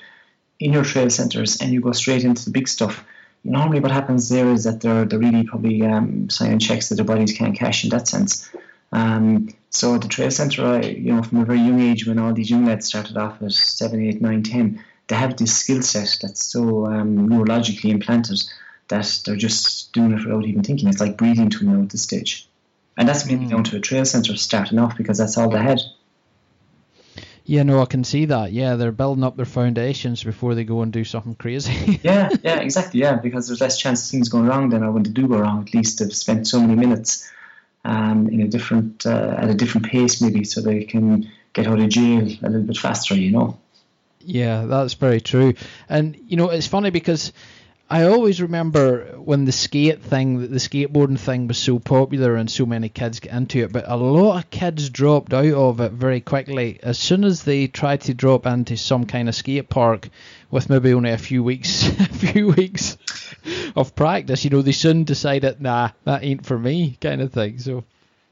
[0.59, 3.03] in your trail centres and you go straight into the big stuff,
[3.43, 7.05] normally what happens there is that they're they're really probably um, signing checks that their
[7.05, 8.49] bodies can't cash in that sense.
[8.91, 12.19] Um, so at the trail centre, I, you know, from a very young age, when
[12.19, 15.81] all these young lads started off at seven, eight, nine, ten, they have this skill
[15.81, 18.43] set that's so um, neurologically implanted
[18.89, 20.87] that they're just doing it without even thinking.
[20.87, 22.47] It's like breathing to them at this stage.
[22.95, 23.49] And that's maybe mm.
[23.49, 25.79] down to a trail centre starting off because that's all they had.
[27.45, 28.53] Yeah, no, I can see that.
[28.53, 31.99] Yeah, they're building up their foundations before they go and do something crazy.
[32.03, 33.01] yeah, yeah, exactly.
[33.01, 35.39] Yeah, because there's less chance of things going wrong than, or when they do go
[35.39, 37.29] wrong, at least they've spent so many minutes
[37.83, 41.79] um, in a different uh, at a different pace, maybe, so they can get out
[41.79, 43.15] of jail a little bit faster.
[43.15, 43.59] You know.
[44.21, 45.53] Yeah, that's very true.
[45.89, 47.33] And you know, it's funny because
[47.89, 52.65] I always remember when the skate thing, the skateboarding thing was so popular and so
[52.65, 56.21] many kids get into it, but a lot of kids dropped out of it very
[56.21, 56.79] quickly.
[56.81, 60.09] As soon as they tried to drop into some kind of skate park
[60.49, 62.97] with maybe only a few weeks, a few weeks
[63.75, 67.59] of practice, you know, they soon decided, nah, that ain't for me, kind of thing.
[67.59, 67.83] So.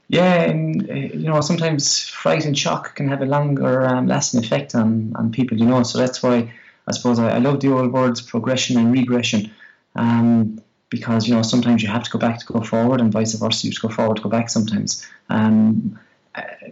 [0.08, 4.44] Yeah, and uh, you know sometimes fright and shock can have a longer um, lasting
[4.44, 5.84] effect on, on people, you know.
[5.84, 6.52] So that's why
[6.86, 9.50] I suppose I, I love the old words progression and regression.
[9.94, 10.60] Um,
[10.92, 13.66] because you know sometimes you have to go back to go forward, and vice versa.
[13.66, 15.04] You have to go forward to go back sometimes.
[15.30, 15.98] Um,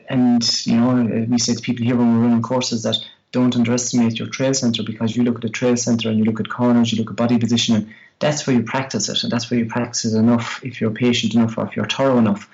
[0.08, 2.96] and you know we say to people here when we're running courses that
[3.32, 6.40] don't underestimate your trail center because you look at the trail center and you look
[6.40, 7.94] at corners, you look at body positioning.
[8.18, 10.60] That's where you practice it, and that's where you practice it enough.
[10.62, 12.50] If you're patient enough, or if you're thorough enough,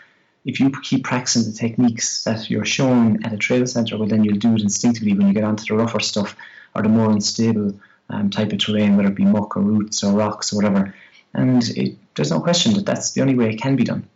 [0.47, 4.23] if you keep practicing the techniques that you're shown at a trail center, well then
[4.23, 6.37] you'll do it instinctively when you get onto the rougher stuff
[6.75, 7.75] or the more unstable
[8.09, 10.95] um, type of terrain, whether it be muck or roots or rocks or whatever.
[11.35, 14.09] And it, there's no question that that's the only way it can be done.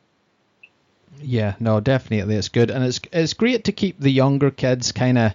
[1.20, 5.18] Yeah, no, definitely it's good, and it's it's great to keep the younger kids kind
[5.18, 5.34] of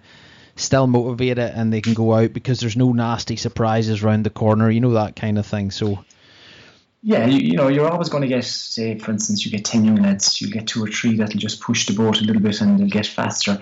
[0.56, 4.72] still motivated and they can go out because there's no nasty surprises around the corner,
[4.72, 5.72] you know that kind of thing.
[5.72, 6.06] So.
[7.08, 9.86] Yeah, you, you know, you're always going to get, say, for instance, you get 10
[9.86, 12.62] young lads, you get two or three that'll just push the boat a little bit
[12.62, 13.62] and they'll get faster.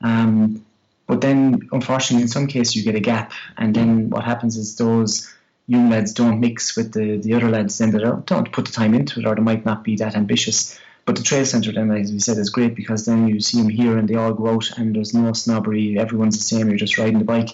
[0.00, 0.64] Um,
[1.06, 4.76] but then, unfortunately, in some cases, you get a gap, and then what happens is
[4.76, 5.30] those
[5.66, 8.94] young lads don't mix with the, the other lads then that don't put the time
[8.94, 10.80] into it, or they might not be that ambitious.
[11.04, 13.68] But the trail centre, then, as we said, is great because then you see them
[13.68, 15.98] here and they all go out, and there's no snobbery.
[15.98, 16.68] Everyone's the same.
[16.68, 17.50] You're just riding the bike,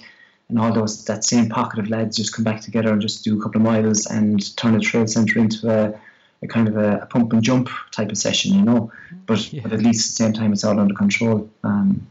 [0.48, 3.38] and all those that same pocket of lads just come back together and just do
[3.38, 5.98] a couple of miles and turn the trail centre into a,
[6.42, 8.92] a kind of a, a, pump and jump type of session, you know.
[9.26, 9.62] But, yeah.
[9.62, 11.50] but at least at the same time, it's all under control.
[11.62, 12.06] Um,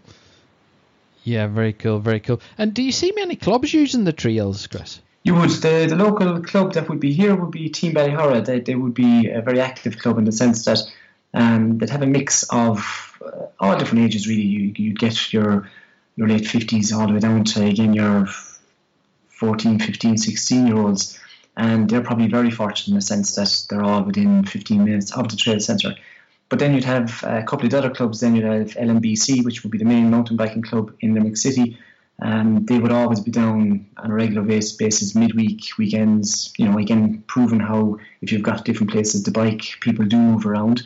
[1.24, 2.42] yeah, very cool, very cool.
[2.58, 5.00] And do you see many clubs using the trails, Chris?
[5.24, 5.52] You would.
[5.52, 8.44] The, the local club that would be here would be Team Ballyhoura.
[8.46, 10.80] They, they would be a very active club in the sense that
[11.34, 14.42] um, they'd have a mix of uh, all different ages, really.
[14.42, 15.70] You, you'd get your,
[16.16, 18.28] your late 50s all the way down to, again, your
[19.30, 21.20] 14, 15, 16 year olds.
[21.56, 25.30] And they're probably very fortunate in the sense that they're all within 15 minutes of
[25.30, 25.96] the trail centre.
[26.50, 28.20] But then you'd have a couple of other clubs.
[28.20, 31.78] Then you'd have LMBC, which would be the main mountain biking club in Limerick City.
[32.22, 36.54] Um, they would always be down on a regular basis, basis midweek, weekends.
[36.58, 40.46] You know, again, proving how if you've got different places to bike, people do move
[40.46, 40.84] around.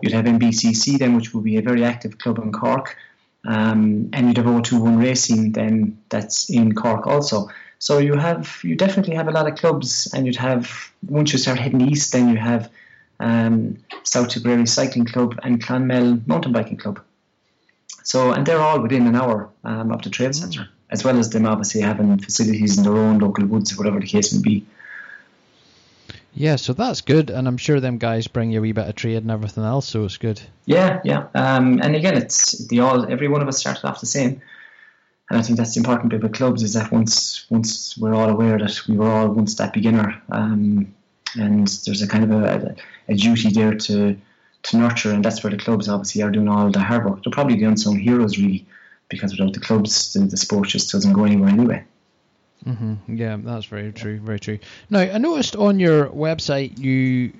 [0.00, 2.96] You'd have MBCC then, which would be a very active club in Cork,
[3.44, 7.48] um, and you'd have O21 Racing then, that's in Cork also.
[7.78, 11.38] So you have you definitely have a lot of clubs, and you'd have once you
[11.38, 12.70] start heading east, then you have
[13.18, 17.00] um, South Tipperary Cycling Club, and Clonmel Mountain Biking Club.
[18.04, 21.30] So, and they're all within an hour um, of the trail centre, as well as
[21.30, 24.66] them obviously having facilities in their own local woods, whatever the case may be.
[26.34, 28.94] Yeah, so that's good, and I'm sure them guys bring you a wee bit of
[28.94, 30.40] trade and everything else, so it's good.
[30.64, 33.10] Yeah, yeah, um, and again, it's the all.
[33.10, 34.40] Every one of us started off the same,
[35.28, 38.30] and I think that's the important bit with clubs is that once once we're all
[38.30, 40.94] aware that we were all once that beginner, um,
[41.34, 42.76] and there's a kind of a,
[43.08, 44.16] a, duty there to
[44.62, 47.22] to nurture, and that's where the clubs obviously are doing all the hard work.
[47.22, 48.64] They're probably the unsung heroes, really,
[49.10, 51.84] because without the clubs, the, the sport just doesn't go anywhere anyway.
[52.66, 53.16] Mm-hmm.
[53.16, 54.18] Yeah, that's very true.
[54.18, 54.58] Very true.
[54.90, 57.32] Now, I noticed on your website you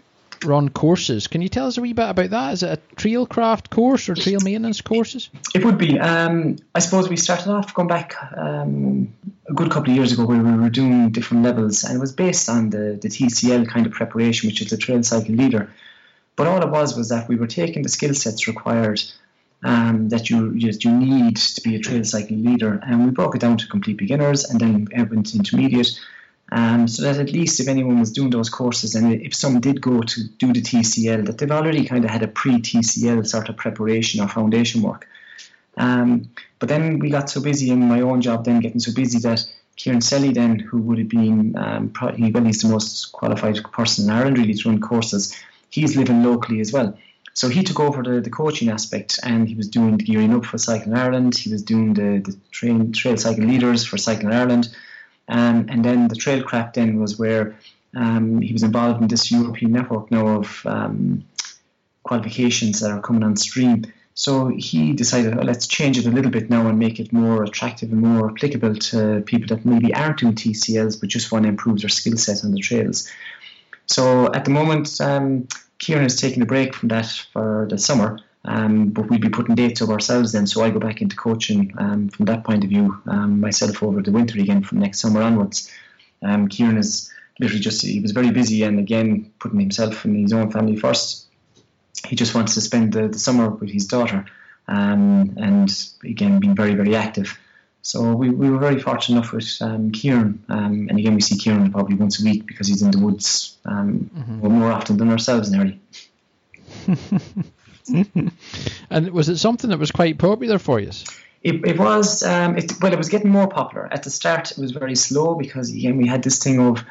[0.44, 1.26] run courses.
[1.26, 2.52] Can you tell us a wee bit about that?
[2.52, 5.30] Is it a trail craft course or trail maintenance courses?
[5.54, 5.98] It would be.
[5.98, 9.12] Um, I suppose we started off going back um,
[9.48, 12.12] a good couple of years ago where we were doing different levels and it was
[12.12, 15.70] based on the, the TCL kind of preparation, which is the trail cycle leader.
[16.34, 19.02] But all it was was that we were taking the skill sets required
[19.62, 23.40] um, that you you need to be a trail cycling leader, and we broke it
[23.40, 25.98] down to complete beginners and then went intermediate
[26.50, 29.80] Um, so that at least if anyone was doing those courses and if some did
[29.80, 33.56] go to do the TCL, that they've already kind of had a pre-TCL sort of
[33.56, 35.08] preparation or foundation work.
[35.78, 39.18] Um, but then we got so busy in my own job, then getting so busy
[39.20, 39.46] that
[39.76, 44.04] Kieran Selly, then who would have been um, probably well, he's the most qualified person
[44.04, 45.34] in Ireland really to run courses.
[45.70, 46.98] He's living locally as well.
[47.34, 50.44] So he took over the, the coaching aspect and he was doing the gearing up
[50.44, 51.36] for Cycling Ireland.
[51.36, 54.74] He was doing the, the train, trail cycle leaders for Cycling Ireland.
[55.28, 57.56] Um, and then the trail craft then was where
[57.96, 61.24] um, he was involved in this European network now of um,
[62.02, 63.84] qualifications that are coming on stream.
[64.14, 67.44] So he decided, oh, let's change it a little bit now and make it more
[67.44, 71.48] attractive and more applicable to people that maybe aren't doing TCLs but just want to
[71.48, 73.10] improve their skill set on the trails.
[73.86, 75.48] So at the moment, um,
[75.82, 79.56] Kieran is taking a break from that for the summer, um, but we'll be putting
[79.56, 80.46] dates up ourselves then.
[80.46, 84.00] So I go back into coaching um, from that point of view um, myself over
[84.00, 85.68] the winter again from next summer onwards.
[86.22, 87.10] Um, Kieran is
[87.40, 91.26] literally just, he was very busy and again putting himself and his own family first.
[92.06, 94.24] He just wants to spend the, the summer with his daughter
[94.68, 95.68] um, and
[96.04, 97.36] again being very, very active.
[97.82, 101.36] So we, we were very fortunate enough with um, Kieran, um, and again we see
[101.36, 104.48] Kieran probably once a week because he's in the woods um, mm-hmm.
[104.48, 105.80] more often than ourselves nearly.
[108.90, 110.90] and was it something that was quite popular for you?
[111.42, 113.92] It, it was um, it, well, it was getting more popular.
[113.92, 116.84] At the start, it was very slow because again we had this thing of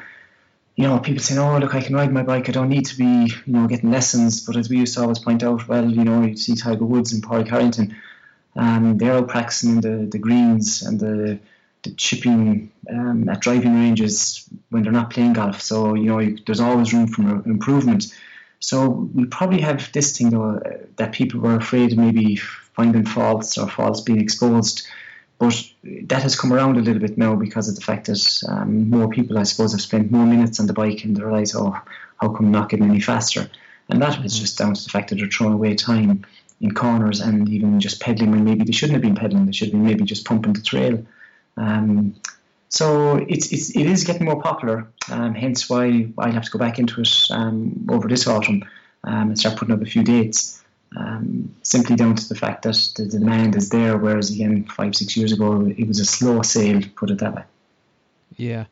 [0.76, 2.48] you know, people saying, "Oh, look, I can ride my bike.
[2.48, 5.18] I don't need to be, you know, getting lessons." But as we used to always
[5.18, 7.96] point out, well, you know, you see Tiger Woods and Padraig Harrington,
[8.56, 11.38] um, they're all practicing the, the greens and the,
[11.82, 15.60] the chipping um, at driving ranges when they're not playing golf.
[15.62, 18.14] So, you know, you, there's always room for improvement.
[18.60, 23.04] So we probably have this thing, though, uh, that people were afraid of maybe finding
[23.04, 24.86] faults or faults being exposed.
[25.38, 28.88] But that has come around a little bit now because of the fact that um,
[28.90, 31.76] more people, I suppose, have spent more minutes on the bike and they realise, oh,
[32.20, 33.50] how come I'm not getting any faster?
[33.88, 34.26] And that mm-hmm.
[34.28, 36.24] just down to the fact that they're throwing away time
[36.62, 39.46] in corners and even just pedaling when maybe they shouldn't have been pedaling.
[39.46, 41.04] They should have been maybe just pumping the trail.
[41.56, 42.14] Um,
[42.68, 44.88] so it's, it's it is getting more popular.
[45.10, 48.64] Um, hence why I'll have to go back into it um, over this autumn
[49.04, 50.62] um, and start putting up a few dates.
[50.96, 55.16] Um, simply down to the fact that the demand is there, whereas again five six
[55.16, 56.80] years ago it was a slow sale.
[56.96, 57.42] Put it that way.
[58.36, 58.64] Yeah.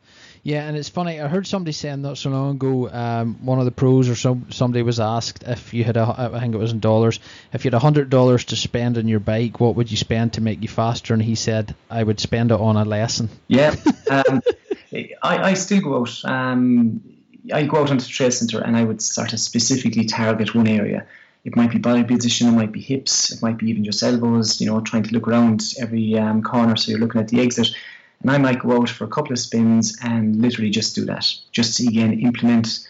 [0.43, 1.21] Yeah, and it's funny.
[1.21, 2.89] I heard somebody saying not so long ago.
[2.89, 6.39] Um, one of the pros or some somebody was asked if you had a, I
[6.39, 7.19] think it was in dollars,
[7.53, 10.33] if you had a hundred dollars to spend on your bike, what would you spend
[10.33, 11.13] to make you faster?
[11.13, 13.29] And he said, I would spend it on a lesson.
[13.47, 13.75] Yeah,
[14.09, 14.41] um,
[14.91, 16.25] I, I still go out.
[16.25, 17.01] Um,
[17.53, 20.67] I go out onto the trail centre and I would sort of specifically target one
[20.67, 21.05] area.
[21.43, 24.59] It might be body position, it might be hips, it might be even just elbows.
[24.59, 27.75] You know, trying to look around every um, corner so you're looking at the exit
[28.21, 31.27] and I might go out for a couple of spins and literally just do that,
[31.51, 32.87] just to again implement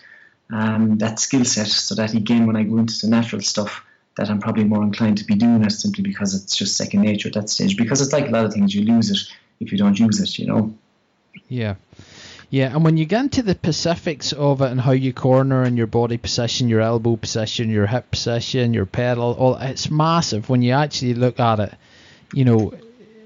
[0.51, 3.86] um, that skill set so that again, when I go into the natural stuff,
[4.17, 7.29] that I'm probably more inclined to be doing it simply because it's just second nature
[7.29, 7.77] at that stage.
[7.77, 9.19] Because it's like a lot of things, you lose it
[9.59, 10.73] if you don't use it, you know.
[11.47, 11.75] Yeah.
[12.49, 15.77] Yeah, and when you get into the specifics of it and how you corner and
[15.77, 20.61] your body position, your elbow position, your hip position, your pedal, all it's massive when
[20.61, 21.73] you actually look at it.
[22.34, 22.73] You know,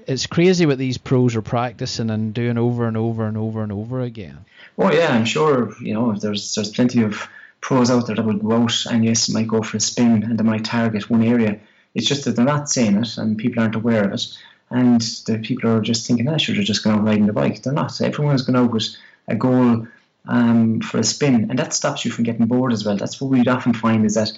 [0.06, 3.72] it's crazy what these pros are practicing and doing over and over and over and
[3.72, 4.44] over again.
[4.78, 7.28] Oh yeah, I'm sure you know there's there's plenty of
[7.60, 10.38] pros out there that would go out and yes might go for a spin and
[10.38, 11.58] they might target one area.
[11.94, 14.26] It's just that they're not saying it and people aren't aware of it.
[14.70, 17.62] And the people are just thinking, ah, sure, they're just going out riding the bike.
[17.62, 18.00] They're not.
[18.00, 18.96] Everyone is going out with
[19.28, 19.86] a goal
[20.26, 22.96] um, for a spin, and that stops you from getting bored as well.
[22.96, 24.32] That's what we'd often find is that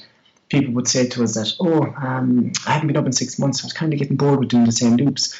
[0.48, 3.62] people would say to us that, oh, um, I haven't been up in six months,
[3.62, 5.38] I was kind of getting bored with doing the same loops.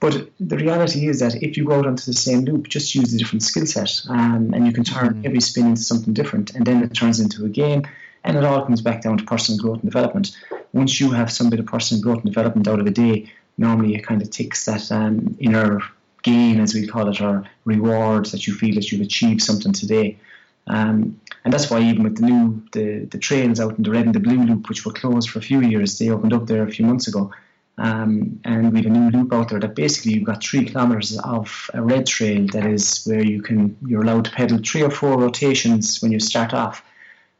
[0.00, 3.12] But the reality is that if you go out onto the same loop, just use
[3.12, 5.26] a different skill set, um, and you can turn mm.
[5.26, 7.82] every spin into something different, and then it turns into a game,
[8.24, 10.34] and it all comes back down to personal growth and development.
[10.72, 13.94] Once you have some bit of personal growth and development out of a day, normally
[13.94, 15.80] it kind of ticks that um, inner
[16.22, 20.18] gain, as we call it, or reward that you feel that you've achieved something today.
[20.66, 24.06] Um, and that's why even with the new the, the trails out in the red
[24.06, 26.62] and the blue loop, which were closed for a few years, they opened up there
[26.62, 27.32] a few months ago.
[27.78, 31.18] Um, and we have a new loop out there that basically you've got three kilometers
[31.18, 34.90] of a red trail that is where you can you're allowed to pedal three or
[34.90, 36.84] four rotations when you start off,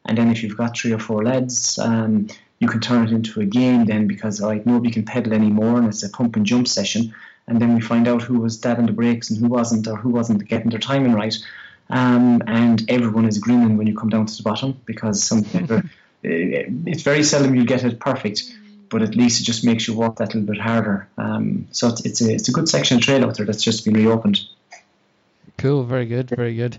[0.07, 2.29] and then if you've got three or four leads, um,
[2.59, 5.89] you can turn it into a game then because like nobody can pedal anymore and
[5.89, 7.15] it's a pump and jump session,
[7.47, 10.09] and then we find out who was dabbing the brakes and who wasn't or who
[10.09, 11.37] wasn't getting their timing right,
[11.91, 15.45] um, and everyone is grinning when you come down to the bottom because some
[16.23, 18.55] it's very seldom you get it perfect
[18.91, 21.09] but at least it just makes you work that little bit harder.
[21.17, 23.85] Um, so it's, it's, a it's a good section of trail out there that's just
[23.85, 24.41] been reopened.
[25.57, 26.79] Cool, very good, very good.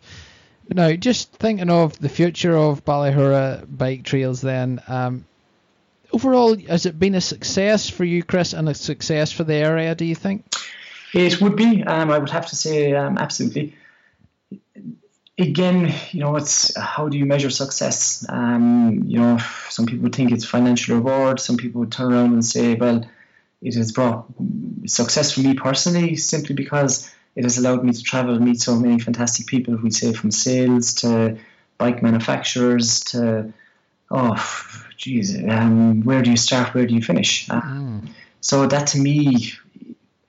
[0.70, 5.26] Now, just thinking of the future of Ballyhoura bike trails, then, um,
[6.14, 9.95] overall, has it been a success for you, Chris, and a success for the area?
[9.95, 10.45] Do you think?
[11.14, 11.84] It would be.
[11.84, 13.76] Um, I would have to say, um, absolutely.
[15.38, 18.26] Again, you know, it's how do you measure success?
[18.30, 21.40] Um, you know, some people think it's financial reward.
[21.40, 23.06] Some people would turn around and say, well,
[23.62, 24.26] it has brought
[24.86, 28.76] success for me personally simply because it has allowed me to travel and meet so
[28.76, 29.76] many fantastic people.
[29.78, 31.38] We say from sales to
[31.78, 33.54] bike manufacturers to
[34.12, 36.74] oh, geez, um, where do you start?
[36.74, 37.48] Where do you finish?
[37.48, 38.10] mm.
[38.42, 39.54] So that to me,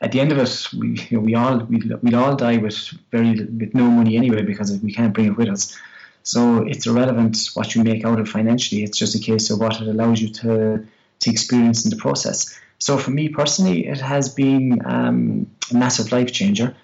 [0.02, 2.76] at the end of it, we you know, we all we we all die with
[3.10, 5.78] very with no money anyway because we can't bring it with us.
[6.24, 8.82] So it's irrelevant what you make out of financially.
[8.82, 10.86] It's just a case of what it allows you to
[11.20, 12.58] to experience in the process.
[12.78, 16.74] So for me personally, it has been um, a massive life changer.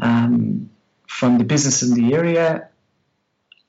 [0.00, 0.70] Um,
[1.06, 2.68] from the business in the area,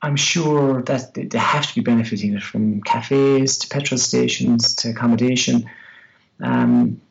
[0.02, 4.90] I'm sure that they have to be benefiting it from cafes to petrol stations to
[4.90, 5.70] accommodation.
[6.42, 7.02] Um,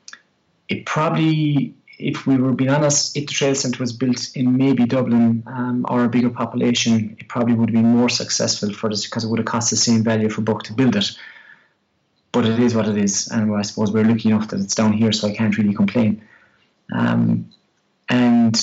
[0.68, 4.84] it probably, if we were being honest, if the trail centre was built in maybe
[4.84, 9.04] Dublin um, or a bigger population, it probably would have been more successful for us
[9.04, 11.16] because it would have cost the same value for buck to build it
[12.34, 14.92] but it is what it is, and I suppose we're lucky enough that it's down
[14.92, 16.20] here, so I can't really complain.
[16.92, 17.50] Um,
[18.08, 18.60] and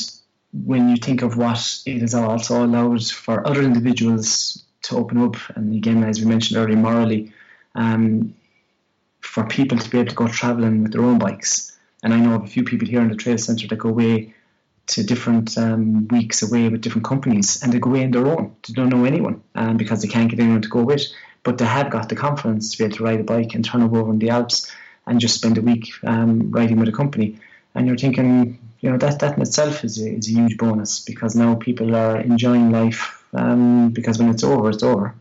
[0.51, 5.37] when you think of what it has also allowed for other individuals to open up,
[5.55, 7.31] and again, as we mentioned earlier, morally,
[7.73, 8.35] um,
[9.21, 11.70] for people to be able to go travelling with their own bikes.
[12.03, 14.33] And I know of a few people here in the trail centre that go away
[14.87, 18.55] to different um, weeks away with different companies, and they go away on their own.
[18.67, 21.03] They don't know anyone um, because they can't get anyone to go with
[21.43, 23.81] but they have got the confidence to be able to ride a bike and turn
[23.81, 24.71] over in the Alps
[25.07, 27.39] and just spend a week um, riding with a company.
[27.73, 30.99] And you're thinking, you know, that, that in itself is a, is a huge bonus
[30.99, 35.15] because now people are enjoying life um, because when it's over, it's over.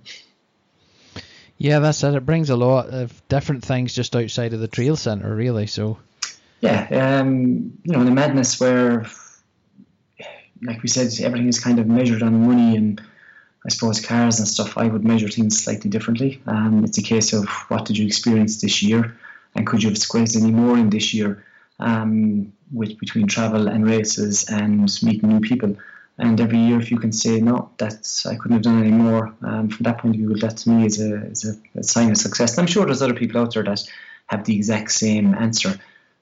[1.57, 2.15] Yeah, that's it.
[2.15, 5.67] It brings a lot of different things just outside of the trail centre, really.
[5.67, 5.99] So,
[6.61, 9.07] yeah, um, you know, the madness where,
[10.63, 13.01] like we said, everything is kind of measured on money and
[13.65, 16.41] I suppose cars and stuff, I would measure things slightly differently.
[16.47, 19.17] Um, it's a case of what did you experience this year,
[19.55, 21.45] and could you have squeezed any more in this year,
[21.79, 25.77] um, with between travel and races and meeting new people.
[26.17, 29.35] And every year, if you can say no, that's I couldn't have done any more.
[29.43, 32.11] Um, from that point of view, that to me is a, is a, a, sign
[32.11, 32.53] of success.
[32.53, 33.83] And I'm sure there's other people out there that
[34.27, 35.79] have the exact same answer,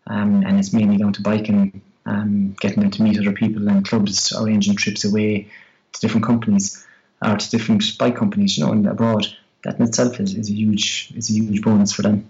[0.08, 3.86] um, and it's mainly down to biking, um, getting them to meet other people and
[3.86, 5.48] clubs, arranging trips away
[5.92, 6.86] to different companies
[7.24, 9.26] or to different bike companies, you know, and abroad.
[9.64, 12.28] That in itself is, is a huge is a huge bonus for them.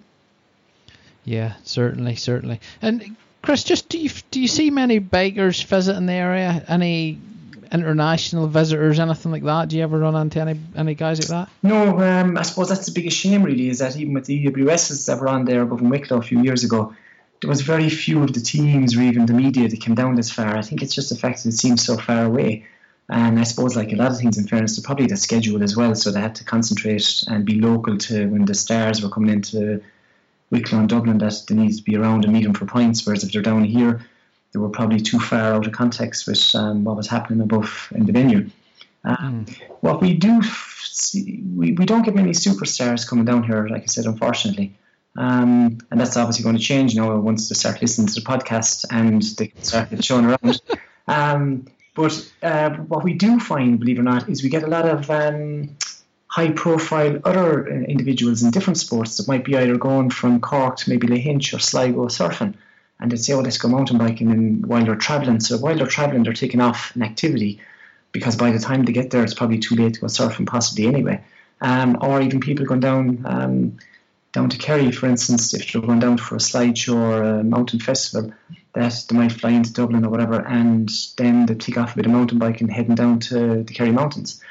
[1.24, 2.60] Yeah, certainly, certainly.
[2.80, 6.64] And Chris, just do you do you see many bikers visiting the area?
[6.66, 7.18] Any
[7.70, 9.68] international visitors, anything like that?
[9.68, 11.54] Do you ever run into any any guys like that?
[11.62, 15.06] No, um, I suppose that's the biggest shame really is that even with the EWSs
[15.06, 16.94] that were on there above in Wicklow a few years ago,
[17.40, 20.30] there was very few of the teams or even the media that came down this
[20.30, 20.56] far.
[20.56, 22.66] I think it's just the fact that it seems so far away.
[23.10, 25.94] And I suppose, like a lot of things, in fairness, probably the schedule as well.
[25.94, 29.82] So they had to concentrate and be local to when the stars were coming into
[30.50, 33.06] Wicklow and Dublin that they needed to be around and meet them for points.
[33.06, 34.00] Whereas if they're down here,
[34.52, 38.04] they were probably too far out of context with um, what was happening above in
[38.04, 38.50] the venue.
[39.04, 39.62] Um, mm.
[39.80, 43.86] What we do see, we, we don't get many superstars coming down here, like I
[43.86, 44.76] said, unfortunately.
[45.18, 48.84] Um, and that's obviously going to change now once they start listening to the podcast
[48.88, 50.62] and they start showing around.
[51.08, 51.66] Um,
[51.96, 54.88] but uh, what we do find, believe it or not, is we get a lot
[54.88, 55.76] of um,
[56.28, 60.76] high profile other uh, individuals in different sports that might be either going from Cork
[60.76, 62.54] to maybe Lahinch or Sligo surfing.
[63.00, 65.40] And they say, oh, let's go mountain biking and while they're travelling.
[65.40, 67.60] So while they're travelling, they're taking off an activity
[68.12, 70.86] because by the time they get there, it's probably too late to go surfing, possibly
[70.86, 71.24] anyway.
[71.60, 73.78] Um, or even people going down um,
[74.32, 77.80] down to Kerry, for instance, if they're going down for a slideshow or a mountain
[77.80, 78.32] festival,
[78.74, 81.96] that they might fly into Dublin or whatever, and then they take off with a
[82.02, 84.42] bit of mountain biking heading down to the Kerry Mountains.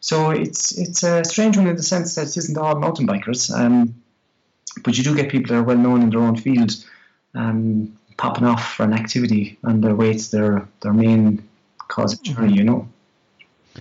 [0.00, 3.54] So it's it's a strange one in the sense that it isn't all mountain bikers,
[3.54, 3.94] um,
[4.82, 6.72] but you do get people that are well known in their own field
[7.34, 11.48] um, popping off for an activity on their way to their, their main
[11.88, 12.88] cause of journey, you know.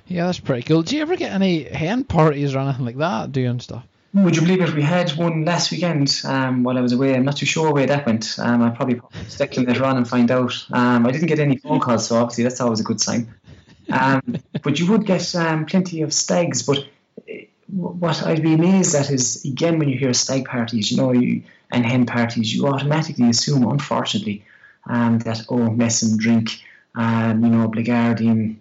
[0.08, 0.82] Yeah, that's pretty cool.
[0.82, 3.86] Do you ever get any hen parties or anything like that doing stuff?
[4.14, 4.74] Would you believe it?
[4.74, 7.16] We had one last weekend um, while I was away.
[7.16, 8.38] I'm not too sure where that went.
[8.40, 10.54] Um, I'll probably stick them later on and find out.
[10.72, 13.32] Um, I didn't get any phone calls, so obviously that's always a good sign.
[13.92, 16.64] Um, but you would get um, plenty of stags.
[16.64, 16.88] But
[17.28, 21.12] eh, what I'd be amazed at is, again, when you hear stag parties, you know,
[21.12, 24.44] you, and hen parties, you automatically assume, unfortunately,
[24.88, 26.50] um, that, oh, mess and drink,
[26.96, 28.56] um, you know, Blackguardian.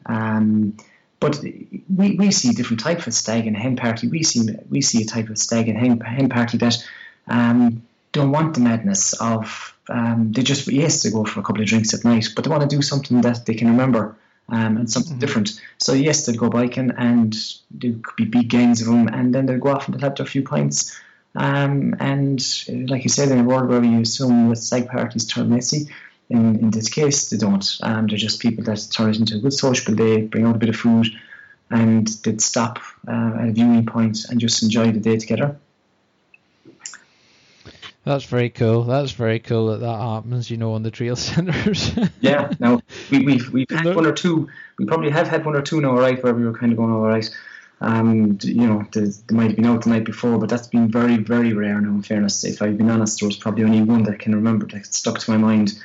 [1.21, 4.09] But we, we see different types of stag and hen party.
[4.09, 6.77] We see we see a type of stag and hen, hen party that
[7.27, 11.63] um, don't want the madness of um, they just yes they go for a couple
[11.63, 14.17] of drinks at night, but they want to do something that they can remember
[14.49, 15.21] um, and something mm-hmm.
[15.21, 15.61] different.
[15.79, 17.35] So yes, they'll go biking and
[17.71, 20.17] there could be big gangs of them, and then they'll go off and they'll have
[20.17, 20.99] their few pints.
[21.35, 22.41] Um, and
[22.89, 25.89] like you said, in a world where we assume with stag parties turn messy,
[26.31, 27.65] in, in this case, they don't.
[27.83, 30.59] Um, they're just people that turn it into a good social day, bring out a
[30.59, 31.09] bit of food,
[31.71, 35.57] and they'd stop uh, at a viewing point and just enjoy the day together.
[38.05, 38.85] That's very cool.
[38.85, 41.93] That's very cool that that happens, you know, on the trail centres.
[42.21, 44.49] yeah, no, we, we've we've had one or two.
[44.79, 46.93] We probably have had one or two now, right, where we were kind of going,
[46.93, 47.29] all right.
[47.81, 50.91] Um, you know, they, they might have been out the night before, but that's been
[50.91, 51.91] very, very rare now.
[51.91, 54.67] In fairness, if I've been honest, there was probably only one that I can remember
[54.67, 55.79] that stuck to my mind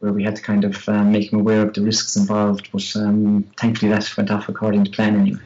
[0.00, 2.70] where we had to kind of um, make him aware of the risks involved.
[2.72, 5.40] But um, thankfully, that went off according to plan anyway.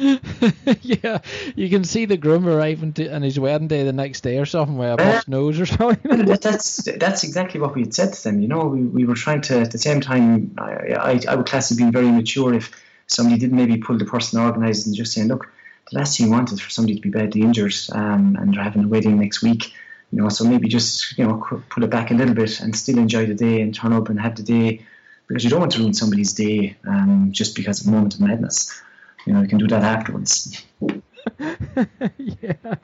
[0.82, 1.18] yeah,
[1.54, 4.46] you can see the groom arriving to, on his wedding day the next day or
[4.46, 6.24] something with a bust uh, nose or something.
[6.24, 8.40] that's that's exactly what we had said to them.
[8.40, 10.54] You know, we, we were trying to at the same time.
[10.58, 12.70] I, I, I would class it being very mature if
[13.08, 15.52] somebody did maybe pull the person organised and just saying, look,
[15.90, 18.62] the last thing you want is for somebody to be badly injured um, and they're
[18.62, 19.74] having a wedding next week
[20.12, 22.98] you know, so maybe just you know put it back a little bit and still
[22.98, 24.84] enjoy the day and turn up and have the day
[25.26, 28.20] because you don't want to ruin somebody's day um, just because of a moment of
[28.20, 28.82] madness.
[29.26, 30.64] You know, you can do that afterwards.
[32.18, 32.74] yeah,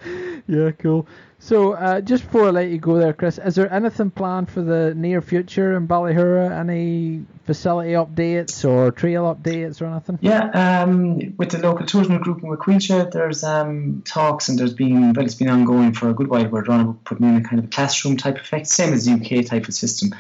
[0.46, 1.06] yeah, cool.
[1.38, 4.62] So, uh, just before I let you go there, Chris, is there anything planned for
[4.62, 6.50] the near future in Ballyhoura?
[6.50, 10.18] Any facility updates or trail updates or anything?
[10.22, 15.12] Yeah, um, with the local tourism group in Waquilcha, there's um, talks and there's been,
[15.12, 16.48] well, it's been ongoing for a good while.
[16.48, 19.12] We're trying to put in a kind of a classroom type effect, same as the
[19.12, 20.14] UK type of system.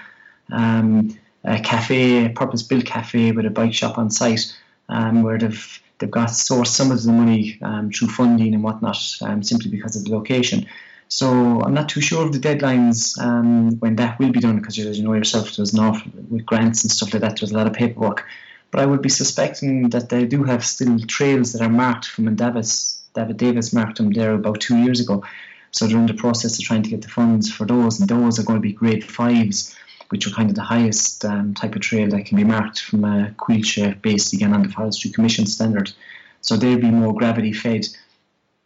[0.52, 4.54] Um, a cafe, a purpose-built cafe with a bike shop on site,
[4.88, 8.98] um, where they've they've got sourced some of the money um, through funding and whatnot,
[9.22, 10.66] um, simply because of the location.
[11.08, 14.78] So I'm not too sure of the deadlines um, when that will be done because
[14.78, 17.38] as you know yourself, there's not with grants and stuff like that.
[17.38, 18.26] There's a lot of paperwork,
[18.70, 22.24] but I would be suspecting that they do have still trails that are marked from
[22.24, 25.24] when Davis, Dafydd Davis marked them there about two years ago.
[25.70, 28.38] So they're in the process of trying to get the funds for those, and those
[28.38, 29.76] are going to be grade fives,
[30.08, 33.04] which are kind of the highest um, type of trail that can be marked from
[33.04, 35.92] a Coillte based again on the Forestry Commission standard.
[36.40, 37.86] So they'll be more gravity fed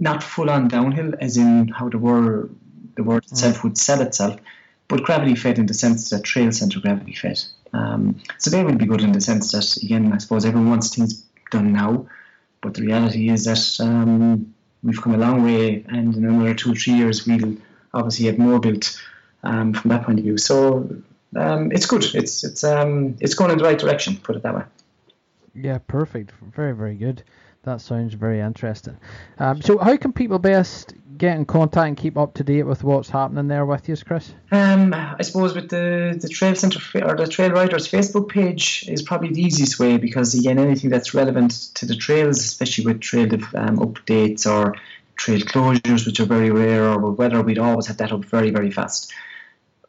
[0.01, 2.51] not full on downhill, as in how the word
[2.97, 3.33] the word mm.
[3.33, 4.41] itself would sell itself,
[4.89, 7.41] but gravity fed in the sense that trail centre gravity fed.
[7.73, 10.97] Um, so they will be good in the sense that again, I suppose everyone wants
[10.97, 12.09] things done now,
[12.63, 16.73] but the reality is that um, we've come a long way, and in another two
[16.73, 17.57] or three years we'll
[17.93, 18.99] obviously have more built
[19.45, 20.39] um, from that point of view.
[20.39, 21.03] So
[21.37, 22.05] um, it's good.
[22.15, 24.17] It's it's um, it's going in the right direction.
[24.17, 24.65] Put it that way.
[25.55, 26.33] Yeah, perfect.
[26.41, 27.23] Very very good.
[27.65, 28.97] That sounds very interesting.
[29.39, 32.83] Um, so, how can people best get in contact and keep up to date with
[32.83, 34.33] what's happening there with you, Chris?
[34.51, 39.03] Um, I suppose with the the Trail Centre or the Trail Riders Facebook page is
[39.03, 43.31] probably the easiest way because again, anything that's relevant to the trails, especially with trail
[43.55, 44.77] um, updates or
[45.17, 48.71] trail closures, which are very rare, or weather, we'd always have that up very very
[48.71, 49.13] fast.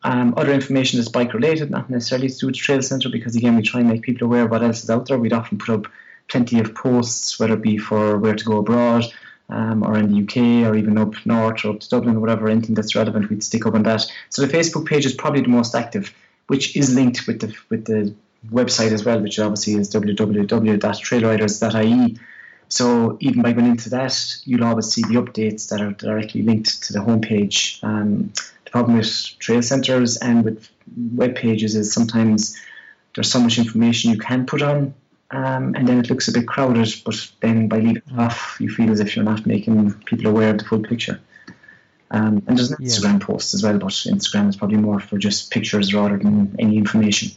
[0.04, 3.62] Um, other information is bike related, not necessarily with the Trail Centre, because again, we
[3.62, 5.18] try and make people aware of what else is out there.
[5.18, 5.92] We'd often put up
[6.28, 9.06] plenty of posts, whether it be for where to go abroad
[9.52, 12.74] um, or in the UK or even up north or up to Dublin whatever, anything
[12.74, 14.10] that's relevant, we'd stick up on that.
[14.30, 16.14] So the Facebook page is probably the most active,
[16.48, 18.16] which is linked with the with the
[18.50, 22.18] website as well, which obviously is www.trailriders.ie.
[22.70, 26.84] So even by going into that, you'll always see the updates that are directly linked
[26.84, 27.84] to the homepage.
[27.84, 28.32] Um,
[28.72, 30.70] problem with trail centres and with
[31.14, 32.58] web pages is sometimes
[33.14, 34.94] there's so much information you can put on
[35.32, 38.70] um, and then it looks a bit crowded, but then by leaving it off, you
[38.70, 41.22] feel as if you're not making people aware of the full picture.
[42.12, 43.26] Um, and there's an Instagram yeah.
[43.26, 47.32] post as well, but Instagram is probably more for just pictures rather than any information.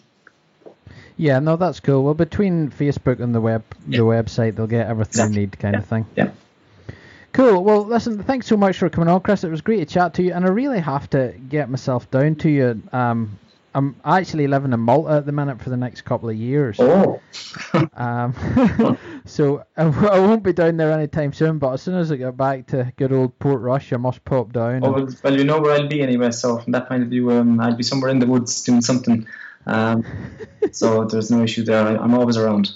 [1.17, 2.03] Yeah, no, that's cool.
[2.03, 3.99] Well, between Facebook and the web, yeah.
[3.99, 5.35] the website, they'll get everything exactly.
[5.35, 5.79] they need, kind yeah.
[5.79, 6.07] of thing.
[6.17, 6.31] Yeah.
[7.35, 7.63] Cool.
[7.63, 9.45] Well, listen, thanks so much for coming on, Chris.
[9.45, 12.37] It was great to chat to you, and I really have to get myself down
[12.37, 13.39] to you um,
[13.77, 16.77] I'm actually living in Malta at the minute for the next couple of years.
[16.79, 17.21] Oh.
[17.95, 21.59] um, so I, I, won't be down there anytime soon.
[21.59, 24.53] But as soon as I get back to good old Port Portrush, I must pop
[24.53, 24.85] down.
[24.85, 25.21] Oh and...
[25.25, 26.31] well, you know where I'll be anyway.
[26.31, 29.27] So from that point of view, um, I'll be somewhere in the woods doing something.
[29.67, 30.05] Um,
[30.71, 31.85] so there's no issue there.
[31.85, 32.71] I, am always around.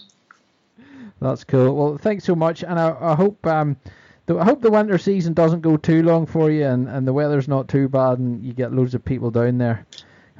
[1.20, 1.76] That's cool.
[1.76, 3.46] Well, thanks so much, and I, I hope.
[4.30, 7.48] I hope the winter season doesn't go too long for you and, and the weather's
[7.48, 9.86] not too bad and you get loads of people down there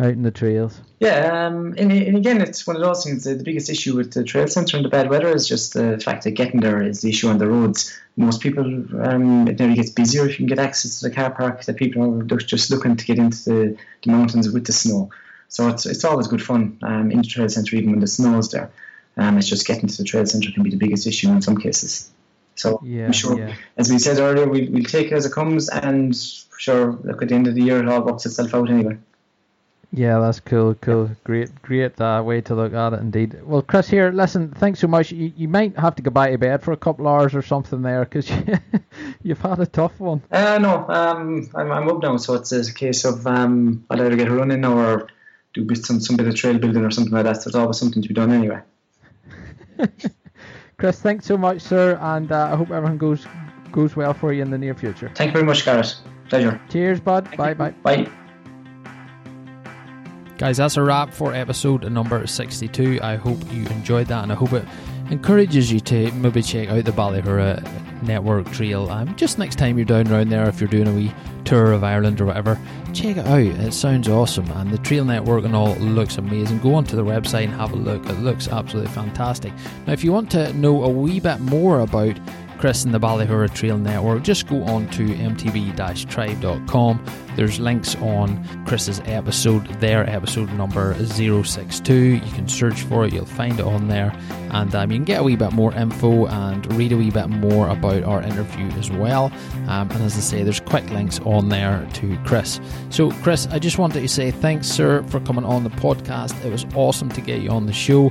[0.01, 0.81] out in the trails.
[1.01, 3.25] Yeah, um, and, and, again, it's one of those things.
[3.25, 5.99] The, the biggest issue with the trail centre and the bad weather is just the
[5.99, 7.99] fact that getting there is the issue on the roads.
[8.17, 11.31] Most people, um, it nearly gets busier if you can get access to the car
[11.31, 11.65] park.
[11.65, 15.11] That people are just looking to get into the, the mountains with the snow.
[15.49, 18.39] So it's it's always good fun um, in the trail centre, even when the snow
[18.39, 18.71] is there.
[19.17, 21.57] Um, it's just getting to the trail centre can be the biggest issue in some
[21.57, 22.11] cases.
[22.59, 23.55] So yeah, I'm sure, yeah.
[23.77, 26.15] as we said earlier, we, we'll take it as it comes, and
[26.59, 28.99] sure, look at the end of the year, it all works itself out anyway.
[29.93, 33.41] Yeah, that's cool, cool, great, great uh, way to look at it indeed.
[33.43, 35.13] Well, Chris, here, listen, thanks so much.
[35.13, 37.81] You, you might have to go back to bed for a couple hours or something
[37.81, 38.59] there because you,
[39.23, 40.21] you've had a tough one.
[40.31, 44.17] Uh, no, um, I'm, I'm up now, so it's a case of um, I'll either
[44.17, 45.09] get a run in or
[45.55, 47.37] do some some bit of trail building or something like that.
[47.37, 48.61] So there's always something to be done anyway.
[50.79, 53.27] Chris, thanks so much, sir, and uh, I hope everything goes
[53.73, 55.11] goes well for you in the near future.
[55.13, 55.97] Thank you very much, Gareth.
[56.29, 56.61] Pleasure.
[56.69, 57.27] Cheers, bud.
[57.27, 57.55] Thank bye, you.
[57.57, 57.71] bye.
[57.83, 58.11] Bye.
[60.39, 63.01] Guys, that's a wrap for episode number 62.
[63.03, 64.65] I hope you enjoyed that and I hope it
[65.11, 67.61] encourages you to maybe check out the Ballyhoura
[68.03, 68.91] Network Trail.
[68.91, 71.13] Um, just next time you're down around there, if you're doing a wee
[71.45, 72.59] tour of Ireland or whatever,
[72.93, 73.41] check it out.
[73.41, 76.59] It sounds awesome, and the Trail Network and all looks amazing.
[76.59, 78.05] Go onto the website and have a look.
[78.07, 79.53] It looks absolutely fantastic.
[79.87, 82.19] Now, if you want to know a wee bit more about
[82.59, 87.05] Chris and the Ballyhoura Trail Network, just go on to mtb-tribe.com.
[87.37, 91.95] There's links on Chris's episode, their episode number 062.
[91.95, 94.13] You can search for it, you'll find it on there,
[94.51, 97.29] and um, you can get a wee bit more info and read a wee bit
[97.29, 99.33] more about our interview as well.
[99.69, 102.61] Um, and as I say, there's quick links on there to Chris.
[102.91, 106.45] So, Chris, I just wanted to say thanks, sir, for coming on the podcast.
[106.45, 108.11] It was awesome to get you on the show.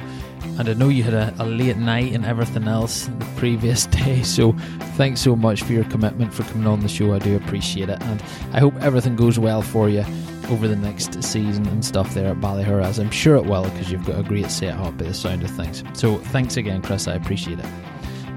[0.59, 4.23] And I know you had a, a, late night and everything else the previous day,
[4.23, 4.53] so
[4.95, 7.13] thanks so much for your commitment for coming on the show.
[7.13, 8.21] I do appreciate it, and
[8.53, 10.03] I hope everything goes well for you
[10.49, 13.91] over the next season and stuff there at Ballyhoura, as I'm sure it will because
[13.91, 15.83] you've got a great set up by the sound of things.
[15.93, 17.07] So thanks again, Chris.
[17.07, 17.65] I appreciate it.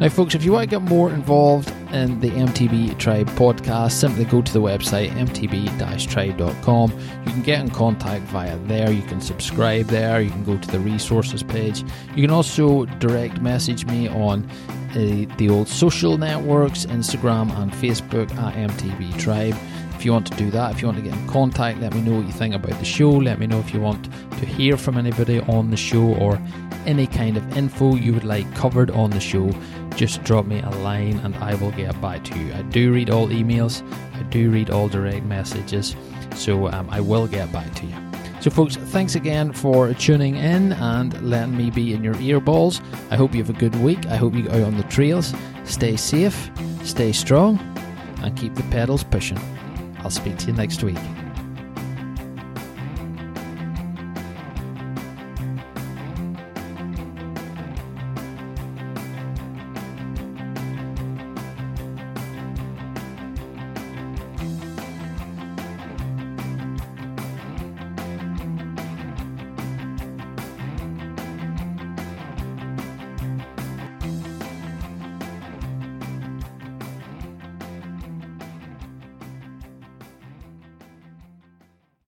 [0.01, 4.25] Now, folks, if you want to get more involved in the MTB Tribe podcast, simply
[4.25, 6.91] go to the website mtb-tribe.com.
[7.27, 8.91] You can get in contact via there.
[8.91, 10.23] You can subscribe there.
[10.23, 11.85] You can go to the resources page.
[12.17, 14.49] You can also direct message me on
[14.93, 19.55] uh, the old social networks, Instagram and Facebook at MTB Tribe.
[20.01, 22.01] If you want to do that, if you want to get in contact, let me
[22.01, 23.11] know what you think about the show.
[23.11, 26.41] Let me know if you want to hear from anybody on the show or
[26.87, 29.51] any kind of info you would like covered on the show
[29.97, 32.51] just drop me a line and I will get back to you.
[32.55, 33.83] I do read all emails,
[34.15, 35.95] I do read all direct messages,
[36.35, 37.95] so um, I will get back to you.
[38.41, 42.81] So, folks, thanks again for tuning in and letting me be in your earballs.
[43.11, 44.07] I hope you have a good week.
[44.07, 45.35] I hope you go out on the trails.
[45.65, 46.51] Stay safe,
[46.85, 47.59] stay strong,
[48.23, 49.39] and keep the pedals pushing.
[50.03, 50.99] I'll speak to you next week.